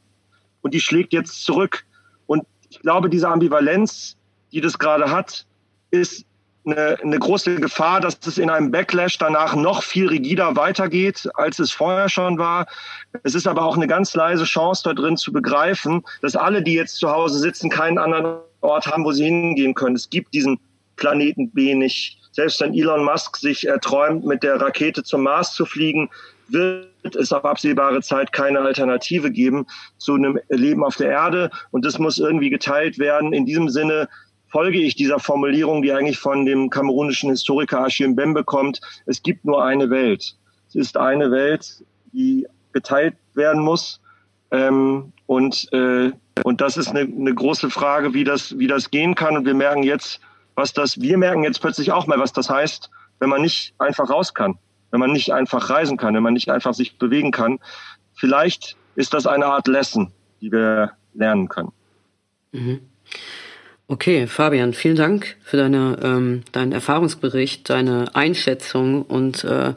Und 0.63 0.75
die 0.75 0.81
schlägt 0.81 1.13
jetzt 1.13 1.45
zurück. 1.45 1.85
Ich 2.75 2.81
glaube, 2.81 3.09
diese 3.09 3.29
Ambivalenz, 3.29 4.17
die 4.51 4.61
das 4.61 4.81
gerade 4.81 5.13
hat, 5.13 5.47
ist 5.93 6.27
eine, 6.67 6.99
eine 7.01 7.19
große 7.21 7.61
Gefahr, 7.61 8.01
dass 8.01 8.19
es 8.27 8.37
in 8.37 8.51
einem 8.51 8.73
Backlash 8.73 9.17
danach 9.19 9.55
noch 9.55 9.85
viel 9.85 10.09
rigider 10.09 10.57
weitergeht, 10.57 11.29
als 11.35 11.61
es 11.61 11.71
vorher 11.71 12.09
schon 12.09 12.37
war. 12.37 12.67
Es 13.23 13.37
ist 13.37 13.47
aber 13.47 13.65
auch 13.65 13.77
eine 13.77 13.87
ganz 13.87 14.13
leise 14.15 14.43
Chance 14.43 14.83
da 14.85 14.93
drin 14.93 15.17
zu 15.17 15.33
begreifen, 15.33 16.03
dass 16.21 16.35
alle, 16.35 16.63
die 16.63 16.75
jetzt 16.75 16.97
zu 16.97 17.11
Hause 17.11 17.39
sitzen, 17.39 17.71
keinen 17.71 17.99
anderen 17.99 18.41
Ort 18.61 18.89
haben, 18.89 19.05
wo 19.05 19.13
sie 19.13 19.25
hingehen 19.25 19.75
können. 19.75 19.95
Es 19.95 20.11
gibt 20.11 20.35
diesen 20.35 20.59
Planeten 20.97 21.53
B 21.53 21.77
nicht. 21.77 22.19
Selbst 22.33 22.61
wenn 22.61 22.75
Elon 22.75 23.05
Musk 23.05 23.37
sich 23.37 23.69
erträumt, 23.69 24.25
mit 24.25 24.43
der 24.43 24.61
Rakete 24.61 25.05
zum 25.05 25.23
Mars 25.23 25.55
zu 25.55 25.65
fliegen, 25.65 26.11
wird 26.49 27.17
es 27.17 27.33
auf 27.33 27.45
absehbare 27.45 28.03
Zeit 28.03 28.33
keine 28.33 28.61
Alternative 28.61 29.31
geben 29.31 29.67
zu 29.99 30.15
einem 30.15 30.39
Leben 30.49 30.85
auf 30.85 30.97
der 30.97 31.11
Erde. 31.11 31.51
Und 31.71 31.85
das 31.85 31.99
muss 31.99 32.19
irgendwie 32.19 32.51
geteilt 32.51 32.99
werden. 32.99 33.33
In 33.33 33.47
diesem 33.47 33.69
Sinne 33.69 34.09
folge 34.49 34.79
ich 34.79 34.95
dieser 34.95 35.19
Formulierung, 35.19 35.83
die 35.83 35.93
eigentlich 35.93 36.19
von 36.19 36.47
dem 36.47 36.71
kamerunischen 36.71 37.31
Historiker 37.31 37.81
Achim 37.81 38.15
Bembe 38.15 38.45
kommt. 38.45 38.81
Es 39.07 39.23
gibt 39.23 39.45
nur 39.45 39.65
eine 39.65 39.91
Welt. 39.91 40.37
Es 40.69 40.75
ist 40.75 40.97
eine 40.97 41.31
Welt, 41.31 41.83
die 42.13 42.47
geteilt 42.73 43.17
werden 43.35 43.63
muss. 43.63 44.01
Ähm, 44.51 45.13
und, 45.27 45.73
äh, 45.73 46.13
und 46.45 46.61
das 46.61 46.77
ist 46.77 46.89
eine, 46.89 47.01
eine 47.01 47.35
große 47.35 47.71
Frage, 47.71 48.15
wie 48.15 48.25
das, 48.25 48.59
wie 48.59 48.67
das 48.67 48.91
gehen 48.91 49.15
kann. 49.15 49.37
Und 49.37 49.47
wir 49.47 49.55
merken 49.55 49.83
jetzt, 49.83 50.21
was 50.55 50.73
das, 50.73 51.01
wir 51.01 51.19
merken 51.19 51.43
jetzt 51.43 51.61
plötzlich 51.61 51.91
auch 51.91 52.07
mal, 52.07 52.19
was 52.19 52.33
das 52.33 52.49
heißt, 52.49 52.91
wenn 53.19 53.31
man 53.31 53.43
nicht 53.43 53.75
einfach 53.79 54.09
raus 54.11 54.35
kann 54.35 54.59
wenn 54.95 55.01
man 55.01 55.11
nicht 55.11 55.33
einfach 55.33 55.71
reisen 55.71 55.97
kann, 55.97 56.15
wenn 56.15 56.23
man 56.23 56.35
nicht 56.35 56.51
einfach 56.51 56.73
sich 56.73 56.99
bewegen 56.99 57.33
kann. 57.33 57.59
Vielleicht 58.15 58.77
ist 58.95 59.13
das 59.13 59.27
eine 59.27 59.47
Art 59.47 59.67
Lesson, 59.67 60.13
die 60.41 60.53
wir 60.53 60.93
lernen 61.15 61.49
können. 61.49 61.73
Mhm. 62.53 62.79
Okay, 63.89 64.29
Fabian, 64.29 64.73
vielen 64.73 64.95
Dank 64.95 65.35
für 65.43 65.57
deine, 65.57 65.99
ähm, 66.01 66.43
deinen 66.53 66.71
Erfahrungsbericht, 66.71 67.69
deine 67.69 68.15
Einschätzung 68.15 69.03
und 69.03 69.43
äh, 69.43 69.75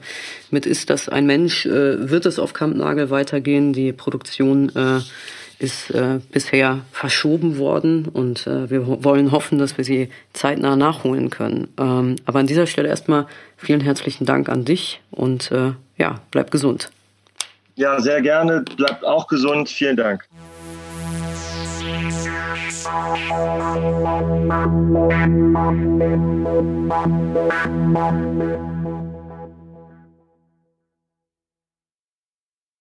mit 0.52 0.68
ist 0.68 0.92
das 0.92 1.10
ein 1.10 1.26
Mensch, 1.26 1.66
äh, 1.66 2.12
wird 2.12 2.28
es 2.28 2.38
auf 2.38 2.54
Kampnagel 2.54 3.10
weitergehen? 3.10 3.74
Die 3.74 3.94
Produktion 3.94 4.72
äh, 4.76 5.00
ist 5.58 5.90
äh, 5.90 6.20
bisher 6.32 6.82
verschoben 6.92 7.58
worden 7.58 8.06
und 8.06 8.46
äh, 8.46 8.70
wir 8.70 9.04
wollen 9.04 9.32
hoffen, 9.32 9.58
dass 9.58 9.78
wir 9.78 9.84
sie 9.84 10.10
zeitnah 10.34 10.76
nachholen 10.76 11.32
können. 11.32 11.70
Ähm, 11.80 12.18
aber 12.26 12.38
an 12.38 12.48
dieser 12.48 12.68
Stelle 12.68 12.90
erstmal 12.90 13.26
vielen 13.58 13.82
herzlichen 13.82 14.26
Dank 14.26 14.48
an 14.50 14.64
dich 14.64 15.02
und 15.12 15.52
äh, 15.52 15.74
ja, 15.98 16.22
bleib 16.32 16.52
gesund. 16.52 16.90
Ja, 17.76 18.00
sehr 18.00 18.22
gerne. 18.22 18.64
Bleibt 18.76 19.04
auch 19.04 19.28
gesund. 19.28 19.70
Vielen 19.70 19.98
Dank. 19.98 20.28
You. 28.38 28.77